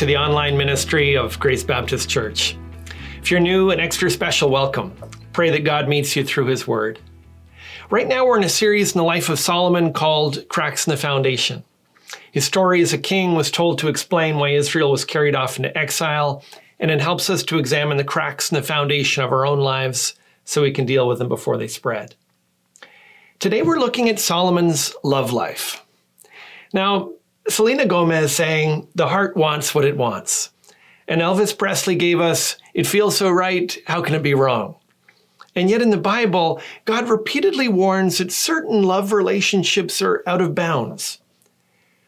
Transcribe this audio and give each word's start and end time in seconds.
to 0.00 0.06
the 0.06 0.16
online 0.16 0.56
ministry 0.56 1.14
of 1.14 1.38
Grace 1.38 1.62
Baptist 1.62 2.08
Church. 2.08 2.56
If 3.20 3.30
you're 3.30 3.38
new, 3.38 3.70
an 3.70 3.80
extra 3.80 4.10
special 4.10 4.48
welcome. 4.48 4.96
Pray 5.34 5.50
that 5.50 5.62
God 5.62 5.90
meets 5.90 6.16
you 6.16 6.24
through 6.24 6.46
His 6.46 6.66
Word. 6.66 6.98
Right 7.90 8.08
now, 8.08 8.24
we're 8.24 8.38
in 8.38 8.44
a 8.44 8.48
series 8.48 8.94
in 8.94 8.98
the 8.98 9.04
life 9.04 9.28
of 9.28 9.38
Solomon 9.38 9.92
called 9.92 10.48
Cracks 10.48 10.86
in 10.86 10.90
the 10.90 10.96
Foundation. 10.96 11.64
His 12.32 12.46
story 12.46 12.80
as 12.80 12.94
a 12.94 12.98
king 12.98 13.34
was 13.34 13.50
told 13.50 13.78
to 13.80 13.88
explain 13.88 14.38
why 14.38 14.52
Israel 14.52 14.90
was 14.90 15.04
carried 15.04 15.34
off 15.34 15.58
into 15.58 15.76
exile, 15.76 16.42
and 16.78 16.90
it 16.90 17.02
helps 17.02 17.28
us 17.28 17.42
to 17.42 17.58
examine 17.58 17.98
the 17.98 18.02
cracks 18.02 18.50
in 18.50 18.54
the 18.54 18.62
foundation 18.62 19.22
of 19.22 19.32
our 19.32 19.44
own 19.44 19.58
lives 19.58 20.14
so 20.46 20.62
we 20.62 20.72
can 20.72 20.86
deal 20.86 21.06
with 21.08 21.18
them 21.18 21.28
before 21.28 21.58
they 21.58 21.68
spread. 21.68 22.14
Today, 23.38 23.60
we're 23.60 23.78
looking 23.78 24.08
at 24.08 24.18
Solomon's 24.18 24.94
love 25.04 25.34
life. 25.34 25.84
Now, 26.72 27.12
Selena 27.48 27.86
Gomez 27.86 28.34
sang, 28.34 28.88
The 28.94 29.08
heart 29.08 29.36
wants 29.36 29.74
what 29.74 29.84
it 29.84 29.96
wants. 29.96 30.50
And 31.08 31.20
Elvis 31.20 31.56
Presley 31.56 31.96
gave 31.96 32.20
us, 32.20 32.56
It 32.74 32.86
feels 32.86 33.16
so 33.16 33.30
right, 33.30 33.76
how 33.86 34.02
can 34.02 34.14
it 34.14 34.22
be 34.22 34.34
wrong? 34.34 34.76
And 35.56 35.68
yet 35.68 35.82
in 35.82 35.90
the 35.90 35.96
Bible, 35.96 36.60
God 36.84 37.08
repeatedly 37.08 37.68
warns 37.68 38.18
that 38.18 38.30
certain 38.30 38.82
love 38.82 39.12
relationships 39.12 40.00
are 40.00 40.22
out 40.26 40.40
of 40.40 40.54
bounds. 40.54 41.18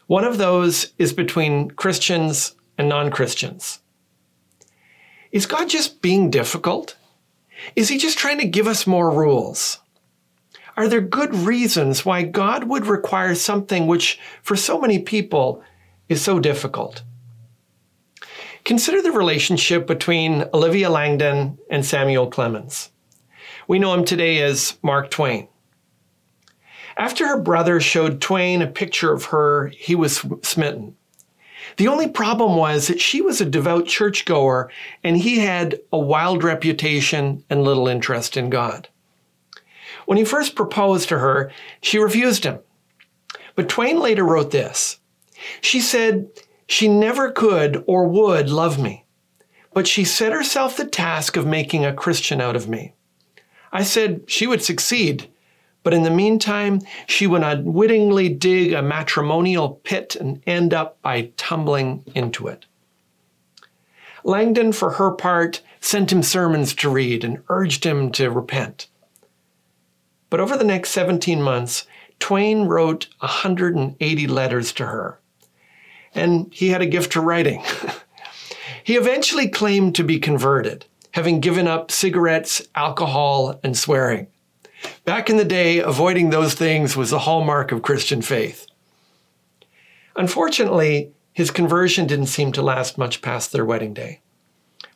One 0.06 0.24
of 0.24 0.38
those 0.38 0.92
is 0.98 1.12
between 1.12 1.70
Christians 1.70 2.54
and 2.78 2.88
non 2.88 3.10
Christians. 3.10 3.80
Is 5.32 5.46
God 5.46 5.68
just 5.68 6.02
being 6.02 6.30
difficult? 6.30 6.96
Is 7.74 7.88
he 7.88 7.98
just 7.98 8.18
trying 8.18 8.38
to 8.38 8.46
give 8.46 8.66
us 8.66 8.86
more 8.86 9.10
rules? 9.10 9.78
Are 10.76 10.88
there 10.88 11.00
good 11.00 11.34
reasons 11.34 12.04
why 12.04 12.22
God 12.22 12.64
would 12.64 12.86
require 12.86 13.34
something 13.34 13.86
which, 13.86 14.18
for 14.42 14.56
so 14.56 14.80
many 14.80 14.98
people, 14.98 15.62
is 16.08 16.22
so 16.22 16.38
difficult? 16.38 17.02
Consider 18.64 19.02
the 19.02 19.12
relationship 19.12 19.86
between 19.86 20.44
Olivia 20.54 20.88
Langdon 20.88 21.58
and 21.68 21.84
Samuel 21.84 22.30
Clemens. 22.30 22.90
We 23.68 23.78
know 23.78 23.92
him 23.92 24.04
today 24.04 24.40
as 24.42 24.78
Mark 24.82 25.10
Twain. 25.10 25.48
After 26.96 27.26
her 27.26 27.40
brother 27.40 27.80
showed 27.80 28.20
Twain 28.20 28.62
a 28.62 28.66
picture 28.66 29.12
of 29.12 29.26
her, 29.26 29.68
he 29.68 29.94
was 29.94 30.24
smitten. 30.42 30.96
The 31.76 31.88
only 31.88 32.08
problem 32.08 32.56
was 32.56 32.86
that 32.86 33.00
she 33.00 33.20
was 33.20 33.40
a 33.40 33.46
devout 33.46 33.86
churchgoer 33.86 34.70
and 35.02 35.16
he 35.16 35.38
had 35.38 35.80
a 35.92 35.98
wild 35.98 36.44
reputation 36.44 37.44
and 37.48 37.64
little 37.64 37.88
interest 37.88 38.36
in 38.36 38.50
God. 38.50 38.88
When 40.06 40.18
he 40.18 40.24
first 40.24 40.54
proposed 40.54 41.08
to 41.08 41.18
her, 41.18 41.52
she 41.80 41.98
refused 41.98 42.44
him. 42.44 42.60
But 43.54 43.68
Twain 43.68 44.00
later 44.00 44.24
wrote 44.24 44.50
this 44.50 44.98
She 45.60 45.80
said, 45.80 46.28
She 46.66 46.88
never 46.88 47.30
could 47.30 47.84
or 47.86 48.06
would 48.06 48.50
love 48.50 48.80
me, 48.80 49.04
but 49.72 49.86
she 49.86 50.04
set 50.04 50.32
herself 50.32 50.76
the 50.76 50.84
task 50.84 51.36
of 51.36 51.46
making 51.46 51.84
a 51.84 51.94
Christian 51.94 52.40
out 52.40 52.56
of 52.56 52.68
me. 52.68 52.94
I 53.72 53.82
said 53.82 54.22
she 54.26 54.46
would 54.46 54.62
succeed, 54.62 55.28
but 55.82 55.94
in 55.94 56.02
the 56.02 56.10
meantime, 56.10 56.80
she 57.06 57.26
would 57.26 57.42
unwittingly 57.42 58.28
dig 58.28 58.72
a 58.72 58.82
matrimonial 58.82 59.80
pit 59.82 60.14
and 60.16 60.42
end 60.46 60.72
up 60.72 61.00
by 61.02 61.32
tumbling 61.36 62.04
into 62.14 62.48
it. 62.48 62.66
Langdon, 64.24 64.72
for 64.72 64.92
her 64.92 65.10
part, 65.10 65.62
sent 65.80 66.12
him 66.12 66.22
sermons 66.22 66.74
to 66.74 66.88
read 66.88 67.24
and 67.24 67.42
urged 67.48 67.84
him 67.84 68.12
to 68.12 68.30
repent. 68.30 68.86
But 70.32 70.40
over 70.40 70.56
the 70.56 70.64
next 70.64 70.92
17 70.92 71.42
months, 71.42 71.86
Twain 72.18 72.62
wrote 72.62 73.06
180 73.18 74.26
letters 74.28 74.72
to 74.72 74.86
her. 74.86 75.20
And 76.14 76.50
he 76.54 76.70
had 76.70 76.80
a 76.80 76.86
gift 76.86 77.12
to 77.12 77.20
writing. 77.20 77.62
he 78.82 78.96
eventually 78.96 79.46
claimed 79.46 79.94
to 79.96 80.02
be 80.02 80.18
converted, 80.18 80.86
having 81.10 81.40
given 81.40 81.68
up 81.68 81.90
cigarettes, 81.90 82.62
alcohol, 82.74 83.60
and 83.62 83.76
swearing. 83.76 84.26
Back 85.04 85.28
in 85.28 85.36
the 85.36 85.44
day, 85.44 85.80
avoiding 85.80 86.30
those 86.30 86.54
things 86.54 86.96
was 86.96 87.10
the 87.10 87.18
hallmark 87.18 87.70
of 87.70 87.82
Christian 87.82 88.22
faith. 88.22 88.66
Unfortunately, 90.16 91.12
his 91.34 91.50
conversion 91.50 92.06
didn't 92.06 92.28
seem 92.28 92.52
to 92.52 92.62
last 92.62 92.96
much 92.96 93.20
past 93.20 93.52
their 93.52 93.66
wedding 93.66 93.92
day. 93.92 94.22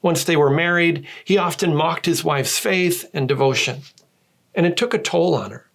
Once 0.00 0.24
they 0.24 0.36
were 0.36 0.48
married, 0.48 1.06
he 1.26 1.36
often 1.36 1.76
mocked 1.76 2.06
his 2.06 2.24
wife's 2.24 2.58
faith 2.58 3.04
and 3.12 3.28
devotion 3.28 3.82
and 4.56 4.66
it 4.66 4.76
took 4.76 4.94
a 4.94 4.98
toll 4.98 5.34
on 5.34 5.52
her. 5.52 5.70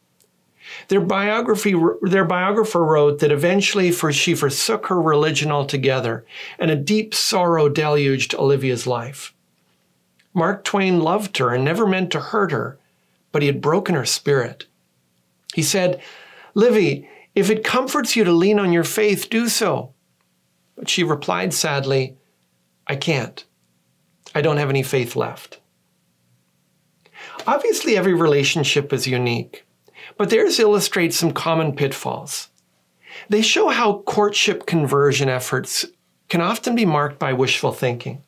Their 0.87 1.01
biography, 1.01 1.75
their 2.01 2.25
biographer 2.25 2.83
wrote 2.83 3.19
that 3.19 3.31
eventually 3.31 3.91
for 3.91 4.11
she 4.11 4.35
forsook 4.35 4.87
her 4.87 4.99
religion 4.99 5.51
altogether, 5.51 6.25
and 6.59 6.71
a 6.71 6.75
deep 6.75 7.13
sorrow 7.13 7.69
deluged 7.69 8.35
Olivia's 8.35 8.87
life. 8.87 9.33
Mark 10.33 10.63
Twain 10.63 10.99
loved 10.99 11.37
her 11.37 11.53
and 11.53 11.63
never 11.63 11.87
meant 11.87 12.11
to 12.11 12.19
hurt 12.19 12.51
her, 12.51 12.77
but 13.31 13.41
he 13.41 13.47
had 13.47 13.61
broken 13.61 13.95
her 13.95 14.05
spirit. 14.05 14.65
He 15.53 15.61
said, 15.61 16.01
Livy, 16.53 17.07
if 17.35 17.49
it 17.49 17.63
comforts 17.63 18.15
you 18.15 18.23
to 18.23 18.31
lean 18.31 18.59
on 18.59 18.73
your 18.73 18.83
faith, 18.83 19.29
do 19.29 19.47
so. 19.47 19.93
But 20.75 20.89
she 20.89 21.03
replied 21.03 21.53
sadly, 21.53 22.17
I 22.87 22.95
can't. 22.95 23.43
I 24.33 24.41
don't 24.41 24.57
have 24.57 24.69
any 24.69 24.83
faith 24.83 25.15
left. 25.15 25.60
Obviously, 27.47 27.97
every 27.97 28.13
relationship 28.13 28.94
is 28.94 29.07
unique, 29.07 29.66
but 30.18 30.29
theirs 30.29 30.59
illustrates 30.59 31.18
some 31.18 31.31
common 31.31 31.75
pitfalls. 31.75 32.50
They 33.29 33.41
show 33.41 33.69
how 33.69 34.00
courtship 34.00 34.66
conversion 34.66 35.29
efforts 35.29 35.85
can 36.29 36.41
often 36.41 36.75
be 36.75 36.85
marked 36.85 37.19
by 37.19 37.34
wishful 37.34 37.72
thinking. 37.72 38.24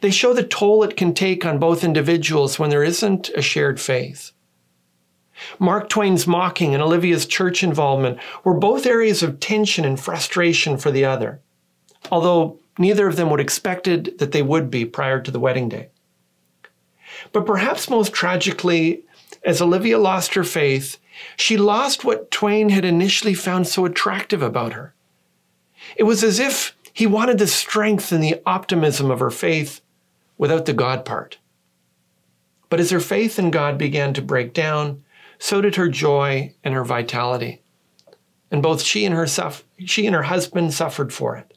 They 0.00 0.10
show 0.10 0.34
the 0.34 0.42
toll 0.42 0.82
it 0.82 0.96
can 0.96 1.14
take 1.14 1.44
on 1.44 1.58
both 1.58 1.84
individuals 1.84 2.58
when 2.58 2.70
there 2.70 2.84
isn't 2.84 3.30
a 3.30 3.42
shared 3.42 3.80
faith. 3.80 4.32
Mark 5.58 5.88
Twain's 5.88 6.26
mocking 6.26 6.74
and 6.74 6.82
Olivia's 6.82 7.24
church 7.24 7.62
involvement 7.62 8.18
were 8.44 8.54
both 8.54 8.84
areas 8.84 9.22
of 9.22 9.40
tension 9.40 9.86
and 9.86 9.98
frustration 9.98 10.76
for 10.76 10.90
the 10.90 11.06
other, 11.06 11.40
although 12.10 12.58
neither 12.78 13.06
of 13.06 13.16
them 13.16 13.30
would 13.30 13.40
expected 13.40 14.18
that 14.18 14.32
they 14.32 14.42
would 14.42 14.70
be 14.70 14.84
prior 14.84 15.20
to 15.20 15.30
the 15.30 15.40
wedding 15.40 15.70
day. 15.70 15.88
But 17.32 17.46
perhaps 17.46 17.90
most 17.90 18.12
tragically, 18.12 19.02
as 19.44 19.60
Olivia 19.60 19.98
lost 19.98 20.34
her 20.34 20.44
faith, 20.44 20.98
she 21.36 21.56
lost 21.56 22.04
what 22.04 22.30
Twain 22.30 22.70
had 22.70 22.84
initially 22.84 23.34
found 23.34 23.66
so 23.66 23.84
attractive 23.84 24.42
about 24.42 24.72
her. 24.72 24.94
It 25.96 26.04
was 26.04 26.22
as 26.22 26.38
if 26.38 26.76
he 26.92 27.06
wanted 27.06 27.38
the 27.38 27.46
strength 27.46 28.12
and 28.12 28.22
the 28.22 28.40
optimism 28.46 29.10
of 29.10 29.20
her 29.20 29.30
faith 29.30 29.80
without 30.38 30.66
the 30.66 30.72
God 30.72 31.04
part. 31.04 31.38
But 32.68 32.80
as 32.80 32.90
her 32.90 33.00
faith 33.00 33.38
in 33.38 33.50
God 33.50 33.76
began 33.78 34.14
to 34.14 34.22
break 34.22 34.52
down, 34.54 35.02
so 35.38 35.60
did 35.60 35.76
her 35.76 35.88
joy 35.88 36.54
and 36.62 36.74
her 36.74 36.84
vitality. 36.84 37.62
And 38.50 38.62
both 38.62 38.82
she 38.82 39.04
and 39.04 39.14
her, 39.14 39.26
she 39.84 40.06
and 40.06 40.14
her 40.14 40.24
husband 40.24 40.74
suffered 40.74 41.12
for 41.12 41.36
it. 41.36 41.49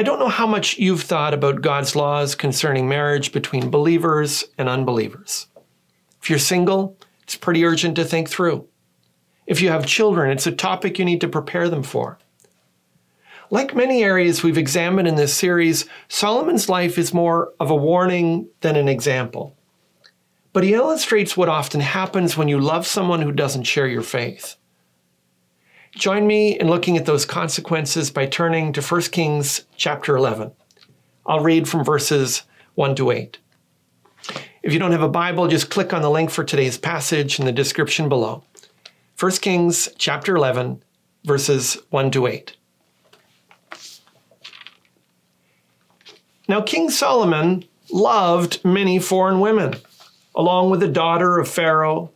I 0.00 0.02
don't 0.02 0.18
know 0.18 0.28
how 0.28 0.46
much 0.46 0.78
you've 0.78 1.02
thought 1.02 1.34
about 1.34 1.60
God's 1.60 1.94
laws 1.94 2.34
concerning 2.34 2.88
marriage 2.88 3.32
between 3.32 3.68
believers 3.68 4.44
and 4.56 4.66
unbelievers. 4.66 5.46
If 6.22 6.30
you're 6.30 6.38
single, 6.38 6.96
it's 7.22 7.36
pretty 7.36 7.66
urgent 7.66 7.96
to 7.96 8.06
think 8.06 8.30
through. 8.30 8.66
If 9.46 9.60
you 9.60 9.68
have 9.68 9.84
children, 9.84 10.30
it's 10.30 10.46
a 10.46 10.52
topic 10.52 10.98
you 10.98 11.04
need 11.04 11.20
to 11.20 11.28
prepare 11.28 11.68
them 11.68 11.82
for. 11.82 12.18
Like 13.50 13.76
many 13.76 14.02
areas 14.02 14.42
we've 14.42 14.56
examined 14.56 15.06
in 15.06 15.16
this 15.16 15.34
series, 15.34 15.84
Solomon's 16.08 16.70
life 16.70 16.96
is 16.96 17.12
more 17.12 17.52
of 17.60 17.68
a 17.68 17.76
warning 17.76 18.48
than 18.62 18.76
an 18.76 18.88
example. 18.88 19.54
But 20.54 20.64
he 20.64 20.72
illustrates 20.72 21.36
what 21.36 21.50
often 21.50 21.80
happens 21.80 22.38
when 22.38 22.48
you 22.48 22.58
love 22.58 22.86
someone 22.86 23.20
who 23.20 23.32
doesn't 23.32 23.64
share 23.64 23.86
your 23.86 24.00
faith. 24.00 24.56
Join 25.96 26.26
me 26.26 26.58
in 26.58 26.68
looking 26.68 26.96
at 26.96 27.04
those 27.04 27.24
consequences 27.24 28.10
by 28.10 28.26
turning 28.26 28.72
to 28.72 28.80
1 28.80 29.00
Kings 29.02 29.64
chapter 29.76 30.16
11. 30.16 30.52
I'll 31.26 31.40
read 31.40 31.68
from 31.68 31.84
verses 31.84 32.42
1 32.76 32.94
to 32.96 33.10
8. 33.10 33.38
If 34.62 34.72
you 34.72 34.78
don't 34.78 34.92
have 34.92 35.02
a 35.02 35.08
Bible, 35.08 35.48
just 35.48 35.68
click 35.70 35.92
on 35.92 36.02
the 36.02 36.10
link 36.10 36.30
for 36.30 36.44
today's 36.44 36.78
passage 36.78 37.40
in 37.40 37.44
the 37.44 37.52
description 37.52 38.08
below. 38.08 38.44
1 39.18 39.32
Kings 39.32 39.88
chapter 39.98 40.36
11, 40.36 40.82
verses 41.24 41.78
1 41.90 42.12
to 42.12 42.26
8. 42.28 42.56
Now, 46.48 46.60
King 46.60 46.90
Solomon 46.90 47.64
loved 47.90 48.64
many 48.64 49.00
foreign 49.00 49.40
women, 49.40 49.74
along 50.36 50.70
with 50.70 50.80
the 50.80 50.88
daughter 50.88 51.38
of 51.38 51.48
Pharaoh, 51.48 52.12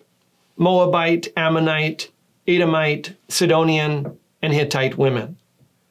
Moabite, 0.56 1.32
Ammonite, 1.36 2.10
Edomite, 2.46 3.17
Sidonian, 3.29 4.19
and 4.43 4.52
Hittite 4.52 4.99
women. 4.99 5.37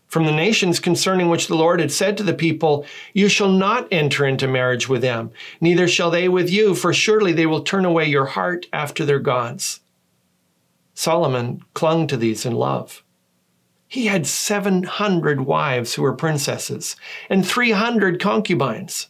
From 0.07 0.25
the 0.25 0.31
nations 0.31 0.79
concerning 0.79 1.29
which 1.29 1.47
the 1.47 1.55
Lord 1.55 1.79
had 1.79 1.91
said 1.91 2.17
to 2.17 2.23
the 2.23 2.35
people, 2.35 2.85
You 3.13 3.27
shall 3.27 3.49
not 3.49 3.87
enter 3.91 4.27
into 4.27 4.47
marriage 4.47 4.87
with 4.87 5.01
them, 5.01 5.31
neither 5.59 5.87
shall 5.87 6.11
they 6.11 6.29
with 6.29 6.51
you, 6.51 6.75
for 6.75 6.93
surely 6.93 7.33
they 7.33 7.47
will 7.47 7.63
turn 7.63 7.83
away 7.83 8.05
your 8.05 8.27
heart 8.27 8.67
after 8.71 9.05
their 9.05 9.17
gods. 9.17 9.79
Solomon 10.93 11.63
clung 11.73 12.05
to 12.07 12.17
these 12.17 12.45
in 12.45 12.53
love. 12.53 13.03
He 13.87 14.05
had 14.05 14.27
700 14.27 15.41
wives 15.41 15.95
who 15.95 16.03
were 16.03 16.13
princesses 16.13 16.95
and 17.29 17.45
300 17.45 18.19
concubines. 18.19 19.07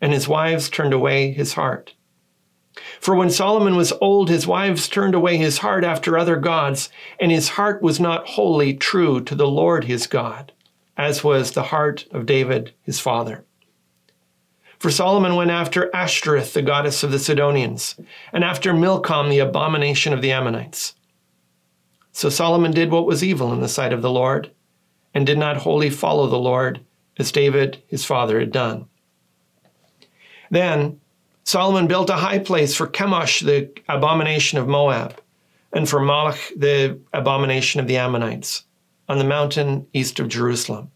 And 0.00 0.12
his 0.12 0.26
wives 0.26 0.70
turned 0.70 0.92
away 0.92 1.32
his 1.32 1.52
heart. 1.54 1.94
For 3.00 3.14
when 3.14 3.30
Solomon 3.30 3.76
was 3.76 3.92
old, 4.00 4.28
his 4.28 4.46
wives 4.46 4.88
turned 4.88 5.14
away 5.14 5.36
his 5.36 5.58
heart 5.58 5.84
after 5.84 6.16
other 6.16 6.36
gods, 6.36 6.90
and 7.18 7.30
his 7.30 7.50
heart 7.50 7.82
was 7.82 7.98
not 8.00 8.28
wholly 8.28 8.74
true 8.74 9.20
to 9.24 9.34
the 9.34 9.48
Lord 9.48 9.84
his 9.84 10.06
God, 10.06 10.52
as 10.96 11.24
was 11.24 11.52
the 11.52 11.64
heart 11.64 12.06
of 12.10 12.26
David 12.26 12.72
his 12.82 13.00
father. 13.00 13.44
For 14.78 14.90
Solomon 14.90 15.36
went 15.36 15.50
after 15.50 15.94
Ashtoreth, 15.94 16.54
the 16.54 16.62
goddess 16.62 17.02
of 17.02 17.12
the 17.12 17.18
Sidonians, 17.18 17.96
and 18.32 18.42
after 18.42 18.72
Milcom, 18.72 19.28
the 19.28 19.38
abomination 19.38 20.12
of 20.12 20.22
the 20.22 20.32
Ammonites. 20.32 20.94
So 22.12 22.28
Solomon 22.28 22.72
did 22.72 22.90
what 22.90 23.06
was 23.06 23.22
evil 23.22 23.52
in 23.52 23.60
the 23.60 23.68
sight 23.68 23.92
of 23.92 24.02
the 24.02 24.10
Lord, 24.10 24.50
and 25.14 25.26
did 25.26 25.38
not 25.38 25.58
wholly 25.58 25.90
follow 25.90 26.26
the 26.26 26.38
Lord, 26.38 26.80
as 27.18 27.32
David 27.32 27.82
his 27.88 28.04
father 28.04 28.40
had 28.40 28.52
done. 28.52 28.86
Then 30.50 30.99
Solomon 31.50 31.88
built 31.88 32.10
a 32.10 32.14
high 32.14 32.38
place 32.38 32.76
for 32.76 32.86
Chemosh, 32.86 33.44
the 33.44 33.72
abomination 33.88 34.56
of 34.56 34.68
Moab, 34.68 35.20
and 35.72 35.88
for 35.88 35.98
Moloch, 35.98 36.38
the 36.54 37.00
abomination 37.12 37.80
of 37.80 37.88
the 37.88 37.96
Ammonites, 37.96 38.62
on 39.08 39.18
the 39.18 39.24
mountain 39.24 39.84
east 39.92 40.20
of 40.20 40.28
Jerusalem. 40.28 40.92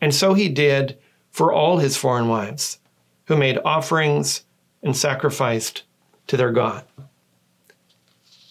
And 0.00 0.12
so 0.12 0.34
he 0.34 0.48
did 0.48 0.98
for 1.30 1.52
all 1.52 1.78
his 1.78 1.96
foreign 1.96 2.26
wives, 2.26 2.80
who 3.26 3.36
made 3.36 3.60
offerings 3.64 4.42
and 4.82 4.96
sacrificed 4.96 5.84
to 6.26 6.36
their 6.36 6.50
God. 6.50 6.84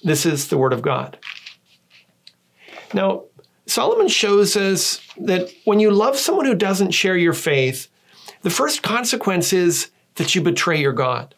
This 0.06 0.26
is 0.26 0.48
the 0.48 0.58
word 0.58 0.72
of 0.72 0.82
God. 0.82 1.18
Now, 2.94 3.26
Solomon 3.66 4.08
shows 4.08 4.56
us 4.56 5.02
that 5.18 5.52
when 5.66 5.82
you 5.82 5.92
love 5.92 6.16
someone 6.16 6.46
who 6.46 6.56
doesn't 6.56 6.92
share 6.92 7.18
your 7.18 7.34
faith, 7.34 7.90
the 8.44 8.50
first 8.50 8.82
consequence 8.82 9.52
is 9.52 9.91
that 10.16 10.36
you 10.36 10.42
betray 10.42 10.80
your 10.80 10.94
God. 10.94 11.36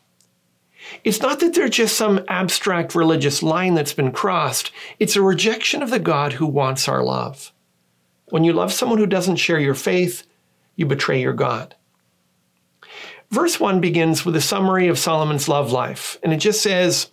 It's 1.03 1.21
not 1.21 1.39
that 1.39 1.53
there's 1.53 1.71
just 1.71 1.97
some 1.97 2.23
abstract 2.27 2.95
religious 2.95 3.41
line 3.41 3.73
that's 3.73 3.93
been 3.93 4.11
crossed, 4.11 4.71
it's 4.99 5.15
a 5.15 5.21
rejection 5.21 5.81
of 5.81 5.89
the 5.89 5.99
God 5.99 6.33
who 6.33 6.45
wants 6.45 6.87
our 6.87 7.03
love. 7.03 7.51
When 8.25 8.43
you 8.43 8.53
love 8.53 8.73
someone 8.73 8.97
who 8.97 9.05
doesn't 9.05 9.37
share 9.37 9.59
your 9.59 9.75
faith, 9.75 10.23
you 10.75 10.85
betray 10.85 11.21
your 11.21 11.33
God. 11.33 11.75
Verse 13.29 13.59
1 13.59 13.79
begins 13.81 14.25
with 14.25 14.35
a 14.35 14.41
summary 14.41 14.87
of 14.87 14.99
Solomon's 14.99 15.47
love 15.47 15.71
life, 15.71 16.17
and 16.21 16.33
it 16.33 16.37
just 16.37 16.61
says, 16.61 17.09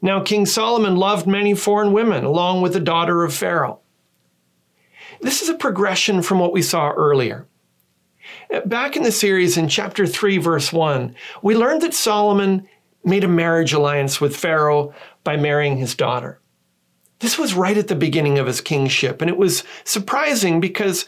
Now 0.00 0.20
King 0.20 0.46
Solomon 0.46 0.96
loved 0.96 1.26
many 1.26 1.54
foreign 1.54 1.92
women, 1.92 2.24
along 2.24 2.60
with 2.60 2.72
the 2.72 2.80
daughter 2.80 3.24
of 3.24 3.34
Pharaoh. 3.34 3.80
This 5.20 5.40
is 5.40 5.48
a 5.48 5.54
progression 5.54 6.20
from 6.22 6.40
what 6.40 6.52
we 6.52 6.62
saw 6.62 6.90
earlier. 6.90 7.46
Back 8.66 8.96
in 8.96 9.02
the 9.02 9.12
series 9.12 9.56
in 9.56 9.66
chapter 9.68 10.06
3, 10.06 10.36
verse 10.36 10.72
1, 10.74 11.14
we 11.40 11.56
learned 11.56 11.80
that 11.82 11.94
Solomon 11.94 12.68
made 13.02 13.24
a 13.24 13.28
marriage 13.28 13.72
alliance 13.72 14.20
with 14.20 14.36
Pharaoh 14.36 14.92
by 15.24 15.38
marrying 15.38 15.78
his 15.78 15.94
daughter. 15.94 16.38
This 17.20 17.38
was 17.38 17.54
right 17.54 17.78
at 17.78 17.88
the 17.88 17.94
beginning 17.94 18.38
of 18.38 18.46
his 18.46 18.60
kingship, 18.60 19.22
and 19.22 19.30
it 19.30 19.38
was 19.38 19.64
surprising 19.84 20.60
because 20.60 21.06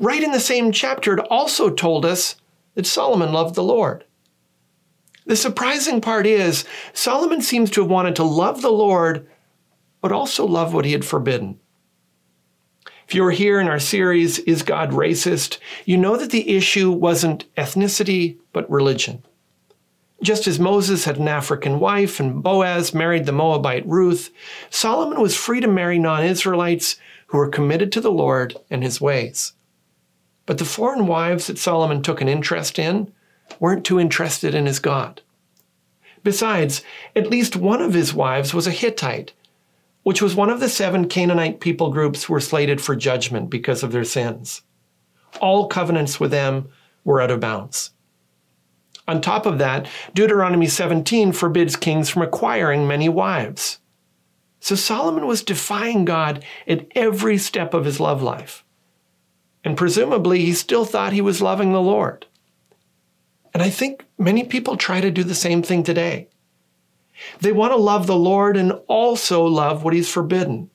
right 0.00 0.22
in 0.22 0.32
the 0.32 0.40
same 0.40 0.70
chapter, 0.70 1.14
it 1.14 1.26
also 1.30 1.70
told 1.70 2.04
us 2.04 2.36
that 2.74 2.86
Solomon 2.86 3.32
loved 3.32 3.54
the 3.54 3.64
Lord. 3.64 4.04
The 5.24 5.36
surprising 5.36 6.02
part 6.02 6.26
is, 6.26 6.66
Solomon 6.92 7.40
seems 7.40 7.70
to 7.70 7.80
have 7.80 7.90
wanted 7.90 8.16
to 8.16 8.24
love 8.24 8.60
the 8.60 8.70
Lord, 8.70 9.26
but 10.02 10.12
also 10.12 10.44
love 10.44 10.74
what 10.74 10.84
he 10.84 10.92
had 10.92 11.06
forbidden. 11.06 11.58
If 13.08 13.14
you 13.14 13.22
were 13.22 13.32
here 13.32 13.60
in 13.60 13.68
our 13.68 13.78
series, 13.78 14.38
Is 14.40 14.62
God 14.62 14.90
Racist? 14.90 15.58
you 15.84 15.96
know 15.96 16.16
that 16.16 16.30
the 16.30 16.56
issue 16.56 16.90
wasn't 16.90 17.52
ethnicity, 17.56 18.36
but 18.52 18.70
religion. 18.70 19.24
Just 20.22 20.46
as 20.46 20.60
Moses 20.60 21.04
had 21.04 21.18
an 21.18 21.26
African 21.26 21.80
wife 21.80 22.20
and 22.20 22.42
Boaz 22.42 22.94
married 22.94 23.26
the 23.26 23.32
Moabite 23.32 23.86
Ruth, 23.86 24.30
Solomon 24.70 25.20
was 25.20 25.36
free 25.36 25.60
to 25.60 25.66
marry 25.66 25.98
non 25.98 26.24
Israelites 26.24 26.96
who 27.26 27.38
were 27.38 27.48
committed 27.48 27.90
to 27.92 28.00
the 28.00 28.12
Lord 28.12 28.56
and 28.70 28.82
his 28.82 29.00
ways. 29.00 29.52
But 30.46 30.58
the 30.58 30.64
foreign 30.64 31.06
wives 31.06 31.48
that 31.48 31.58
Solomon 31.58 32.02
took 32.02 32.20
an 32.20 32.28
interest 32.28 32.78
in 32.78 33.12
weren't 33.58 33.84
too 33.84 33.98
interested 33.98 34.54
in 34.54 34.66
his 34.66 34.78
God. 34.78 35.22
Besides, 36.22 36.82
at 37.16 37.30
least 37.30 37.56
one 37.56 37.82
of 37.82 37.94
his 37.94 38.14
wives 38.14 38.54
was 38.54 38.66
a 38.66 38.70
Hittite, 38.70 39.32
which 40.02 40.20
was 40.20 40.34
one 40.34 40.50
of 40.50 40.60
the 40.60 40.68
seven 40.68 41.08
Canaanite 41.08 41.60
people 41.60 41.90
groups 41.90 42.28
were 42.28 42.40
slated 42.40 42.80
for 42.80 42.96
judgment 42.96 43.50
because 43.50 43.82
of 43.82 43.92
their 43.92 44.04
sins. 44.04 44.62
All 45.40 45.68
covenants 45.68 46.18
with 46.18 46.30
them 46.30 46.68
were 47.04 47.20
out 47.20 47.30
of 47.30 47.40
bounds. 47.40 47.90
On 49.08 49.20
top 49.20 49.46
of 49.46 49.58
that, 49.58 49.88
Deuteronomy 50.14 50.66
17 50.66 51.32
forbids 51.32 51.76
kings 51.76 52.08
from 52.08 52.22
acquiring 52.22 52.86
many 52.86 53.08
wives. 53.08 53.78
So 54.60 54.76
Solomon 54.76 55.26
was 55.26 55.42
defying 55.42 56.04
God 56.04 56.44
at 56.68 56.86
every 56.94 57.36
step 57.36 57.74
of 57.74 57.84
his 57.84 57.98
love 57.98 58.22
life. 58.22 58.64
And 59.64 59.76
presumably, 59.76 60.40
he 60.40 60.52
still 60.52 60.84
thought 60.84 61.12
he 61.12 61.20
was 61.20 61.42
loving 61.42 61.72
the 61.72 61.80
Lord. 61.80 62.26
And 63.52 63.62
I 63.62 63.70
think 63.70 64.04
many 64.18 64.44
people 64.44 64.76
try 64.76 65.00
to 65.00 65.10
do 65.10 65.24
the 65.24 65.34
same 65.34 65.62
thing 65.62 65.82
today. 65.82 66.28
They 67.40 67.52
want 67.52 67.72
to 67.72 67.76
love 67.76 68.06
the 68.06 68.16
Lord 68.16 68.56
and 68.56 68.72
also 68.88 69.44
love 69.44 69.84
what 69.84 69.94
He's 69.94 70.10
forbidden. 70.10 70.70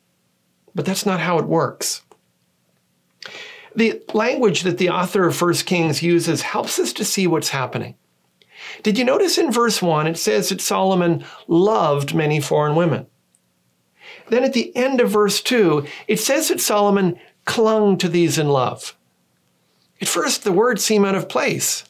But 0.75 0.85
that's 0.85 1.05
not 1.05 1.19
how 1.19 1.39
it 1.39 1.45
works. 1.45 2.03
The 3.75 4.01
language 4.13 4.61
that 4.61 4.77
the 4.77 4.89
author 4.89 5.27
of 5.27 5.39
1 5.39 5.53
Kings 5.55 6.01
uses 6.01 6.41
helps 6.41 6.79
us 6.79 6.93
to 6.93 7.05
see 7.05 7.27
what's 7.27 7.49
happening. 7.49 7.95
Did 8.83 8.97
you 8.97 9.05
notice 9.05 9.37
in 9.37 9.51
verse 9.51 9.81
1 9.81 10.07
it 10.07 10.17
says 10.17 10.49
that 10.49 10.61
Solomon 10.61 11.23
loved 11.47 12.15
many 12.15 12.39
foreign 12.39 12.75
women? 12.75 13.07
Then 14.29 14.43
at 14.43 14.53
the 14.53 14.75
end 14.75 14.99
of 14.99 15.11
verse 15.11 15.41
2, 15.41 15.85
it 16.07 16.19
says 16.19 16.47
that 16.49 16.59
Solomon 16.59 17.19
clung 17.45 17.97
to 17.99 18.09
these 18.09 18.37
in 18.37 18.49
love. 18.49 18.95
At 20.01 20.07
first, 20.07 20.43
the 20.43 20.51
words 20.51 20.83
seem 20.83 21.05
out 21.05 21.15
of 21.15 21.29
place. 21.29 21.83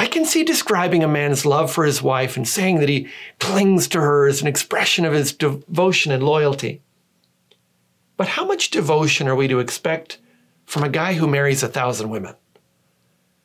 I 0.00 0.06
can 0.06 0.24
see 0.24 0.44
describing 0.44 1.04
a 1.04 1.08
man's 1.08 1.44
love 1.44 1.70
for 1.70 1.84
his 1.84 2.00
wife 2.00 2.38
and 2.38 2.48
saying 2.48 2.80
that 2.80 2.88
he 2.88 3.08
clings 3.38 3.86
to 3.88 4.00
her 4.00 4.26
as 4.26 4.40
an 4.40 4.48
expression 4.48 5.04
of 5.04 5.12
his 5.12 5.34
devotion 5.34 6.10
and 6.10 6.22
loyalty. 6.22 6.80
But 8.16 8.28
how 8.28 8.46
much 8.46 8.70
devotion 8.70 9.28
are 9.28 9.36
we 9.36 9.46
to 9.48 9.58
expect 9.58 10.16
from 10.64 10.84
a 10.84 10.88
guy 10.88 11.12
who 11.12 11.26
marries 11.26 11.62
a 11.62 11.68
thousand 11.68 12.08
women? 12.08 12.34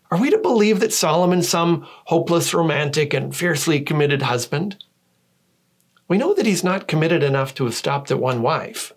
Are 0.09 0.17
we 0.17 0.29
to 0.29 0.38
believe 0.38 0.79
that 0.79 0.93
Solomon's 0.93 1.50
some 1.50 1.85
hopeless 2.05 2.53
romantic 2.53 3.13
and 3.13 3.35
fiercely 3.35 3.81
committed 3.81 4.21
husband? 4.21 4.81
We 6.07 6.17
know 6.17 6.33
that 6.33 6.45
he's 6.45 6.63
not 6.63 6.88
committed 6.88 7.21
enough 7.21 7.53
to 7.55 7.65
have 7.65 7.75
stopped 7.75 8.12
at 8.12 8.19
one 8.21 8.41
wife. 8.41 8.93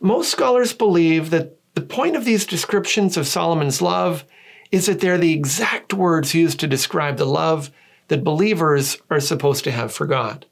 Most 0.00 0.30
scholars 0.30 0.72
believe 0.72 1.28
that 1.28 1.58
the 1.74 1.82
point 1.82 2.16
of 2.16 2.24
these 2.24 2.46
descriptions 2.46 3.18
of 3.18 3.26
Solomon's 3.26 3.82
love 3.82 4.24
is 4.70 4.86
that 4.86 5.00
they're 5.00 5.18
the 5.18 5.32
exact 5.32 5.92
words 5.92 6.34
used 6.34 6.60
to 6.60 6.66
describe 6.66 7.16
the 7.16 7.24
love 7.24 7.70
that 8.08 8.24
believers 8.24 8.96
are 9.10 9.20
supposed 9.20 9.64
to 9.64 9.70
have 9.70 9.92
for 9.92 10.06
God. 10.06 10.46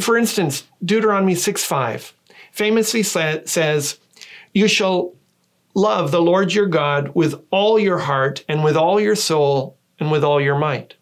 For 0.00 0.16
instance, 0.16 0.64
Deuteronomy 0.84 1.34
6 1.34 1.64
5 1.64 2.12
famously 2.50 3.02
says, 3.02 3.98
You 4.52 4.68
shall 4.68 5.14
love 5.74 6.10
the 6.10 6.22
Lord 6.22 6.52
your 6.52 6.66
God 6.66 7.14
with 7.14 7.34
all 7.50 7.78
your 7.78 7.98
heart 7.98 8.44
and 8.48 8.64
with 8.64 8.76
all 8.76 9.00
your 9.00 9.16
soul 9.16 9.78
and 9.98 10.10
with 10.10 10.24
all 10.24 10.40
your 10.40 10.58
might. 10.58 10.94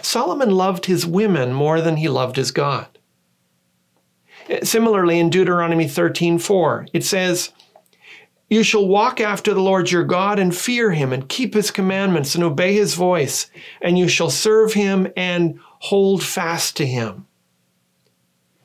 Solomon 0.00 0.50
loved 0.50 0.86
his 0.86 1.06
women 1.06 1.52
more 1.52 1.80
than 1.80 1.96
he 1.96 2.08
loved 2.08 2.36
his 2.36 2.50
God. 2.50 2.88
Similarly, 4.64 5.20
in 5.20 5.30
Deuteronomy 5.30 5.84
13:4, 5.84 6.88
it 6.92 7.04
says, 7.04 7.52
you 8.52 8.62
shall 8.62 8.86
walk 8.86 9.20
after 9.20 9.54
the 9.54 9.62
Lord 9.62 9.90
your 9.90 10.04
God 10.04 10.38
and 10.38 10.54
fear 10.54 10.90
him 10.90 11.12
and 11.12 11.28
keep 11.28 11.54
his 11.54 11.70
commandments 11.70 12.34
and 12.34 12.44
obey 12.44 12.74
his 12.74 12.94
voice, 12.94 13.50
and 13.80 13.98
you 13.98 14.08
shall 14.08 14.30
serve 14.30 14.74
him 14.74 15.08
and 15.16 15.58
hold 15.80 16.22
fast 16.22 16.76
to 16.76 16.86
him. 16.86 17.26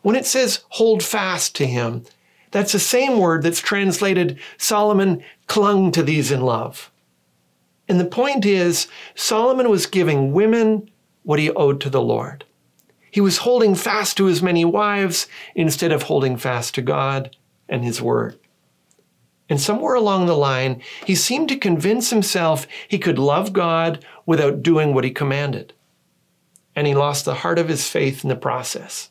When 0.01 0.15
it 0.15 0.25
says 0.25 0.63
hold 0.69 1.03
fast 1.03 1.55
to 1.55 1.65
him, 1.65 2.03
that's 2.51 2.71
the 2.71 2.79
same 2.79 3.19
word 3.19 3.43
that's 3.43 3.59
translated 3.59 4.39
Solomon 4.57 5.23
clung 5.47 5.91
to 5.91 6.03
these 6.03 6.31
in 6.31 6.41
love. 6.41 6.91
And 7.87 7.99
the 7.99 8.05
point 8.05 8.45
is, 8.45 8.87
Solomon 9.15 9.69
was 9.69 9.85
giving 9.85 10.33
women 10.33 10.89
what 11.23 11.39
he 11.39 11.51
owed 11.51 11.81
to 11.81 11.89
the 11.89 12.01
Lord. 12.01 12.45
He 13.11 13.21
was 13.21 13.37
holding 13.37 13.75
fast 13.75 14.17
to 14.17 14.25
his 14.25 14.41
many 14.41 14.65
wives 14.65 15.27
instead 15.55 15.91
of 15.91 16.03
holding 16.03 16.37
fast 16.37 16.75
to 16.75 16.81
God 16.81 17.35
and 17.69 17.83
his 17.83 18.01
word. 18.01 18.37
And 19.49 19.61
somewhere 19.61 19.95
along 19.95 20.25
the 20.25 20.35
line, 20.35 20.81
he 21.05 21.15
seemed 21.15 21.49
to 21.49 21.57
convince 21.57 22.09
himself 22.09 22.67
he 22.87 22.99
could 22.99 23.17
love 23.17 23.53
God 23.53 24.05
without 24.25 24.61
doing 24.61 24.93
what 24.93 25.03
he 25.03 25.11
commanded. 25.11 25.73
And 26.75 26.85
he 26.85 26.93
lost 26.93 27.25
the 27.25 27.35
heart 27.35 27.57
of 27.57 27.69
his 27.69 27.87
faith 27.87 28.23
in 28.23 28.29
the 28.29 28.35
process. 28.35 29.09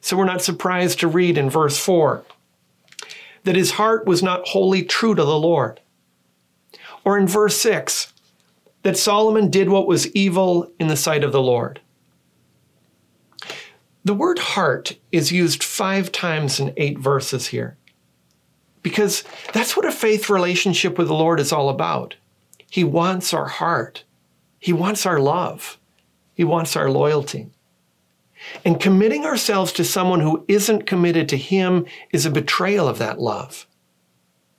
So 0.00 0.16
we're 0.16 0.24
not 0.24 0.42
surprised 0.42 1.00
to 1.00 1.08
read 1.08 1.36
in 1.36 1.50
verse 1.50 1.78
4 1.78 2.24
that 3.44 3.56
his 3.56 3.72
heart 3.72 4.06
was 4.06 4.22
not 4.22 4.48
wholly 4.48 4.82
true 4.82 5.14
to 5.14 5.24
the 5.24 5.38
Lord. 5.38 5.80
Or 7.04 7.16
in 7.16 7.26
verse 7.26 7.56
6 7.58 8.12
that 8.82 8.96
Solomon 8.96 9.50
did 9.50 9.68
what 9.68 9.86
was 9.86 10.06
evil 10.14 10.70
in 10.78 10.88
the 10.88 10.96
sight 10.96 11.24
of 11.24 11.32
the 11.32 11.42
Lord. 11.42 11.80
The 14.04 14.14
word 14.14 14.38
heart 14.38 14.98
is 15.12 15.32
used 15.32 15.64
five 15.64 16.12
times 16.12 16.60
in 16.60 16.72
eight 16.76 16.98
verses 16.98 17.48
here 17.48 17.77
because 18.82 19.24
that's 19.52 19.76
what 19.76 19.86
a 19.86 19.92
faith 19.92 20.28
relationship 20.28 20.98
with 20.98 21.08
the 21.08 21.14
Lord 21.14 21.40
is 21.40 21.52
all 21.52 21.68
about. 21.68 22.16
He 22.70 22.84
wants 22.84 23.32
our 23.32 23.48
heart, 23.48 24.04
He 24.58 24.72
wants 24.72 25.06
our 25.06 25.18
love, 25.18 25.78
He 26.34 26.44
wants 26.44 26.76
our 26.76 26.90
loyalty. 26.90 27.50
And 28.64 28.80
committing 28.80 29.24
ourselves 29.24 29.72
to 29.72 29.84
someone 29.84 30.20
who 30.20 30.44
isn't 30.48 30.86
committed 30.86 31.28
to 31.30 31.36
Him 31.36 31.86
is 32.12 32.24
a 32.24 32.30
betrayal 32.30 32.88
of 32.88 32.98
that 32.98 33.20
love. 33.20 33.66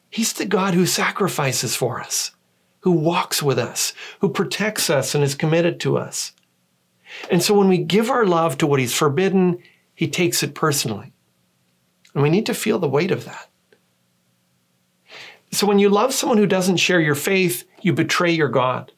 He's 0.10 0.34
the 0.34 0.46
God 0.46 0.74
who 0.74 0.86
sacrifices 0.86 1.76
for 1.76 2.02
us, 2.02 2.32
who 2.82 2.92
walks 2.92 3.44
with 3.44 3.60
us, 3.60 3.94
who 4.20 4.30
protects 4.30 4.90
us 4.90 5.14
and 5.14 5.24
is 5.24 5.36
committed 5.36 5.80
to 5.82 5.98
us. 5.98 6.34
And 7.32 7.42
so 7.42 7.54
when 7.54 7.68
we 7.68 7.78
give 7.78 8.10
our 8.10 8.26
love 8.26 8.58
to 8.58 8.68
what 8.68 8.80
He's 8.80 8.94
forbidden, 8.94 9.60
He 9.94 10.08
takes 10.08 10.44
it 10.44 10.56
personally. 10.56 11.14
And 12.14 12.24
we 12.24 12.30
need 12.30 12.48
to 12.48 12.54
feel 12.54 12.80
the 12.80 12.90
weight 12.90 13.12
of 13.12 13.26
that. 13.26 13.49
So 15.52 15.66
when 15.66 15.80
you 15.80 15.90
love 15.90 16.14
someone 16.14 16.38
who 16.38 16.46
doesn't 16.46 16.78
share 16.78 17.02
your 17.02 17.16
faith, 17.16 17.64
you 17.82 17.94
betray 17.94 18.32
your 18.32 18.50
God. 18.50 18.92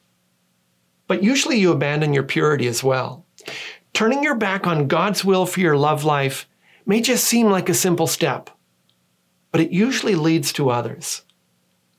But 1.06 1.22
usually 1.22 1.58
you 1.58 1.72
abandon 1.72 2.12
your 2.12 2.22
purity 2.22 2.66
as 2.66 2.84
well. 2.84 3.26
Turning 3.92 4.22
your 4.22 4.34
back 4.34 4.66
on 4.66 4.88
God's 4.88 5.24
will 5.24 5.46
for 5.46 5.60
your 5.60 5.76
love 5.76 6.04
life 6.04 6.48
may 6.86 7.00
just 7.00 7.24
seem 7.24 7.48
like 7.48 7.68
a 7.68 7.74
simple 7.74 8.06
step, 8.06 8.50
but 9.50 9.60
it 9.60 9.70
usually 9.70 10.14
leads 10.14 10.52
to 10.54 10.70
others. 10.70 11.22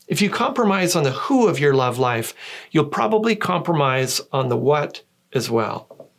If 0.08 0.22
you 0.22 0.30
compromise 0.30 0.96
on 0.96 1.04
the 1.04 1.12
who 1.12 1.48
of 1.48 1.60
your 1.60 1.74
love 1.74 1.98
life, 1.98 2.34
you'll 2.72 2.86
probably 2.86 3.36
compromise 3.36 4.22
on 4.32 4.50
the 4.50 4.58
what 4.58 5.02
as 5.34 5.50
well. 5.50 6.10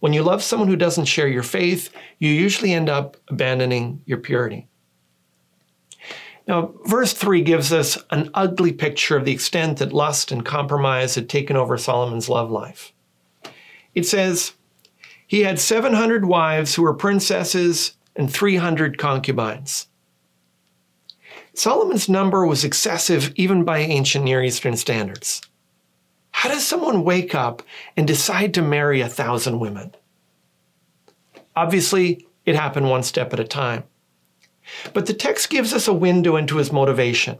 When 0.00 0.12
you 0.12 0.22
love 0.22 0.42
someone 0.42 0.68
who 0.68 0.76
doesn't 0.76 1.04
share 1.04 1.28
your 1.28 1.42
faith, 1.42 1.90
you 2.18 2.30
usually 2.30 2.72
end 2.72 2.88
up 2.88 3.16
abandoning 3.28 4.02
your 4.06 4.18
purity. 4.18 4.66
Now, 6.46 6.74
verse 6.84 7.12
3 7.12 7.42
gives 7.42 7.72
us 7.72 7.98
an 8.10 8.30
ugly 8.34 8.72
picture 8.72 9.16
of 9.16 9.24
the 9.24 9.32
extent 9.32 9.78
that 9.78 9.92
lust 9.92 10.32
and 10.32 10.44
compromise 10.44 11.14
had 11.14 11.28
taken 11.28 11.56
over 11.56 11.78
Solomon's 11.78 12.28
love 12.28 12.50
life. 12.50 12.92
It 13.94 14.06
says, 14.06 14.52
He 15.26 15.42
had 15.42 15.60
700 15.60 16.24
wives 16.24 16.74
who 16.74 16.82
were 16.82 16.94
princesses 16.94 17.96
and 18.16 18.32
300 18.32 18.98
concubines. 18.98 19.86
Solomon's 21.54 22.08
number 22.08 22.46
was 22.46 22.64
excessive 22.64 23.32
even 23.36 23.64
by 23.64 23.78
ancient 23.78 24.24
Near 24.24 24.42
Eastern 24.42 24.76
standards. 24.76 25.42
How 26.30 26.48
does 26.48 26.66
someone 26.66 27.04
wake 27.04 27.34
up 27.34 27.62
and 27.96 28.06
decide 28.06 28.54
to 28.54 28.62
marry 28.62 29.00
a 29.00 29.08
thousand 29.08 29.60
women? 29.60 29.94
Obviously, 31.54 32.26
it 32.46 32.56
happened 32.56 32.88
one 32.88 33.02
step 33.02 33.32
at 33.32 33.40
a 33.40 33.44
time. 33.44 33.84
But 34.92 35.06
the 35.06 35.14
text 35.14 35.50
gives 35.50 35.72
us 35.72 35.88
a 35.88 35.92
window 35.92 36.36
into 36.36 36.56
his 36.56 36.72
motivation. 36.72 37.38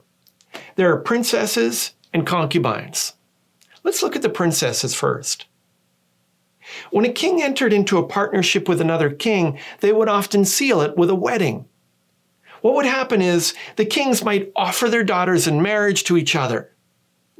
There 0.76 0.92
are 0.92 1.00
princesses 1.00 1.92
and 2.12 2.26
concubines. 2.26 3.14
Let's 3.84 4.02
look 4.02 4.16
at 4.16 4.22
the 4.22 4.28
princesses 4.28 4.94
first. 4.94 5.46
When 6.90 7.04
a 7.04 7.12
king 7.12 7.42
entered 7.42 7.72
into 7.72 7.98
a 7.98 8.06
partnership 8.06 8.68
with 8.68 8.80
another 8.80 9.10
king, 9.10 9.58
they 9.80 9.92
would 9.92 10.08
often 10.08 10.44
seal 10.44 10.80
it 10.80 10.96
with 10.96 11.10
a 11.10 11.14
wedding. 11.14 11.66
What 12.60 12.74
would 12.74 12.86
happen 12.86 13.20
is 13.20 13.54
the 13.76 13.84
kings 13.84 14.24
might 14.24 14.52
offer 14.54 14.88
their 14.88 15.02
daughters 15.02 15.46
in 15.46 15.62
marriage 15.62 16.04
to 16.04 16.16
each 16.16 16.36
other. 16.36 16.72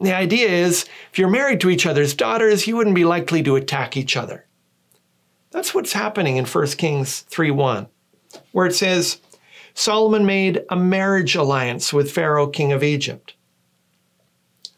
The 0.00 0.14
idea 0.14 0.49
is 0.49 0.84
if 1.12 1.18
you're 1.18 1.30
married 1.30 1.61
to 1.61 1.70
each 1.70 1.87
other's 1.87 2.14
daughters, 2.14 2.66
you 2.66 2.76
wouldn't 2.76 2.96
be 2.96 3.04
likely 3.04 3.42
to 3.44 3.54
attack 3.54 3.96
each 3.96 4.16
other. 4.16 4.46
That's 5.52 5.75
what's 5.75 5.92
happening 5.92 6.38
in 6.38 6.46
1 6.46 6.66
Kings 6.76 7.25
3:1, 7.30 7.87
where 8.50 8.66
it 8.66 8.75
says, 8.75 9.18
Solomon 9.75 10.26
made 10.26 10.64
a 10.69 10.76
marriage 10.76 11.35
alliance 11.35 11.93
with 11.93 12.12
Pharaoh, 12.12 12.47
king 12.47 12.73
of 12.73 12.83
Egypt. 12.83 13.35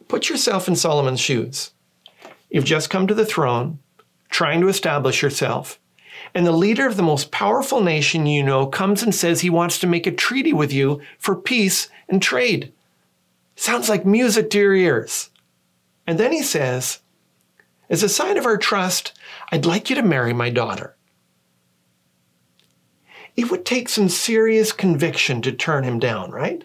Put 0.09 0.29
yourself 0.29 0.69
in 0.69 0.77
Solomon's 0.77 1.21
shoes. 1.21 1.73
You've 2.51 2.65
just 2.65 2.91
come 2.91 3.07
to 3.07 3.15
the 3.15 3.27
throne, 3.27 3.81
trying 4.31 4.61
to 4.61 4.69
establish 4.69 5.23
yourself, 5.23 5.81
and 6.35 6.47
the 6.47 6.53
leader 6.53 6.87
of 6.87 6.97
the 6.97 7.03
most 7.03 7.31
powerful 7.31 7.81
nation 7.81 8.27
you 8.27 8.43
know 8.43 8.67
comes 8.67 9.03
and 9.03 9.15
says 9.15 9.41
he 9.41 9.51
wants 9.51 9.79
to 9.81 9.87
make 9.87 10.07
a 10.07 10.13
treaty 10.13 10.53
with 10.53 10.73
you 10.73 11.01
for 11.19 11.35
peace 11.35 11.89
and 12.09 12.23
trade. 12.23 12.73
Sounds 13.57 13.89
like 13.89 14.07
music 14.07 14.51
to 14.51 14.59
your 14.59 14.75
ears. 14.75 15.31
And 16.07 16.19
then 16.19 16.33
he 16.33 16.43
says, 16.43 17.01
As 17.89 18.03
a 18.03 18.09
sign 18.09 18.37
of 18.37 18.47
our 18.47 18.59
trust, 18.59 19.19
I'd 19.51 19.67
like 19.67 19.91
you 19.91 19.97
to 19.97 20.03
marry 20.03 20.33
my 20.33 20.51
daughter. 20.51 20.97
It 23.37 23.51
would 23.51 23.65
take 23.65 23.89
some 23.89 24.09
serious 24.09 24.73
conviction 24.73 25.43
to 25.43 25.53
turn 25.53 25.85
him 25.85 25.99
down, 25.99 26.31
right? 26.31 26.65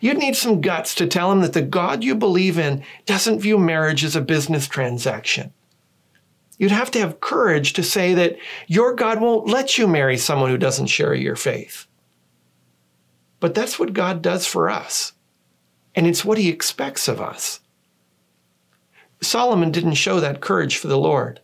You'd 0.00 0.18
need 0.18 0.34
some 0.34 0.60
guts 0.60 0.94
to 0.96 1.06
tell 1.06 1.30
him 1.30 1.42
that 1.42 1.52
the 1.52 1.62
God 1.62 2.02
you 2.02 2.14
believe 2.14 2.58
in 2.58 2.82
doesn't 3.06 3.40
view 3.40 3.58
marriage 3.58 4.02
as 4.04 4.16
a 4.16 4.20
business 4.20 4.66
transaction. 4.66 5.52
You'd 6.58 6.70
have 6.70 6.90
to 6.92 6.98
have 6.98 7.20
courage 7.20 7.72
to 7.74 7.82
say 7.82 8.14
that 8.14 8.36
your 8.66 8.94
God 8.94 9.20
won't 9.20 9.48
let 9.48 9.78
you 9.78 9.86
marry 9.86 10.16
someone 10.16 10.50
who 10.50 10.58
doesn't 10.58 10.86
share 10.86 11.14
your 11.14 11.36
faith. 11.36 11.86
But 13.38 13.54
that's 13.54 13.78
what 13.78 13.92
God 13.92 14.22
does 14.22 14.46
for 14.46 14.70
us, 14.70 15.12
and 15.94 16.06
it's 16.06 16.24
what 16.24 16.38
he 16.38 16.48
expects 16.48 17.08
of 17.08 17.20
us. 17.20 17.60
Solomon 19.20 19.70
didn't 19.70 19.94
show 19.94 20.18
that 20.20 20.40
courage 20.40 20.76
for 20.76 20.88
the 20.88 20.98
Lord. 20.98 21.40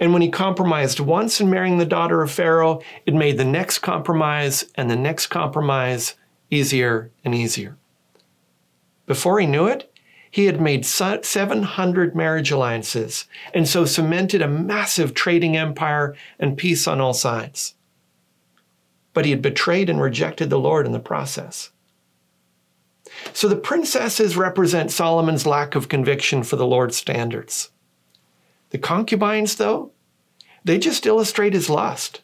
And 0.00 0.12
when 0.12 0.22
he 0.22 0.30
compromised 0.30 1.00
once 1.00 1.40
in 1.40 1.50
marrying 1.50 1.78
the 1.78 1.86
daughter 1.86 2.22
of 2.22 2.30
Pharaoh, 2.30 2.80
it 3.06 3.14
made 3.14 3.38
the 3.38 3.44
next 3.44 3.78
compromise 3.78 4.64
and 4.74 4.90
the 4.90 4.96
next 4.96 5.28
compromise 5.28 6.14
easier 6.50 7.10
and 7.24 7.34
easier. 7.34 7.76
Before 9.06 9.38
he 9.38 9.46
knew 9.46 9.66
it, 9.66 9.90
he 10.30 10.46
had 10.46 10.60
made 10.60 10.84
700 10.84 12.16
marriage 12.16 12.50
alliances 12.50 13.26
and 13.52 13.68
so 13.68 13.84
cemented 13.84 14.42
a 14.42 14.48
massive 14.48 15.14
trading 15.14 15.56
empire 15.56 16.16
and 16.40 16.56
peace 16.56 16.88
on 16.88 17.00
all 17.00 17.14
sides. 17.14 17.74
But 19.12 19.24
he 19.24 19.30
had 19.30 19.42
betrayed 19.42 19.88
and 19.88 20.00
rejected 20.00 20.50
the 20.50 20.58
Lord 20.58 20.86
in 20.86 20.92
the 20.92 20.98
process. 20.98 21.70
So 23.32 23.46
the 23.46 23.54
princesses 23.54 24.36
represent 24.36 24.90
Solomon's 24.90 25.46
lack 25.46 25.76
of 25.76 25.88
conviction 25.88 26.42
for 26.42 26.56
the 26.56 26.66
Lord's 26.66 26.96
standards. 26.96 27.70
The 28.74 28.78
concubines, 28.80 29.54
though, 29.54 29.92
they 30.64 30.80
just 30.80 31.06
illustrate 31.06 31.52
his 31.52 31.70
lust. 31.70 32.22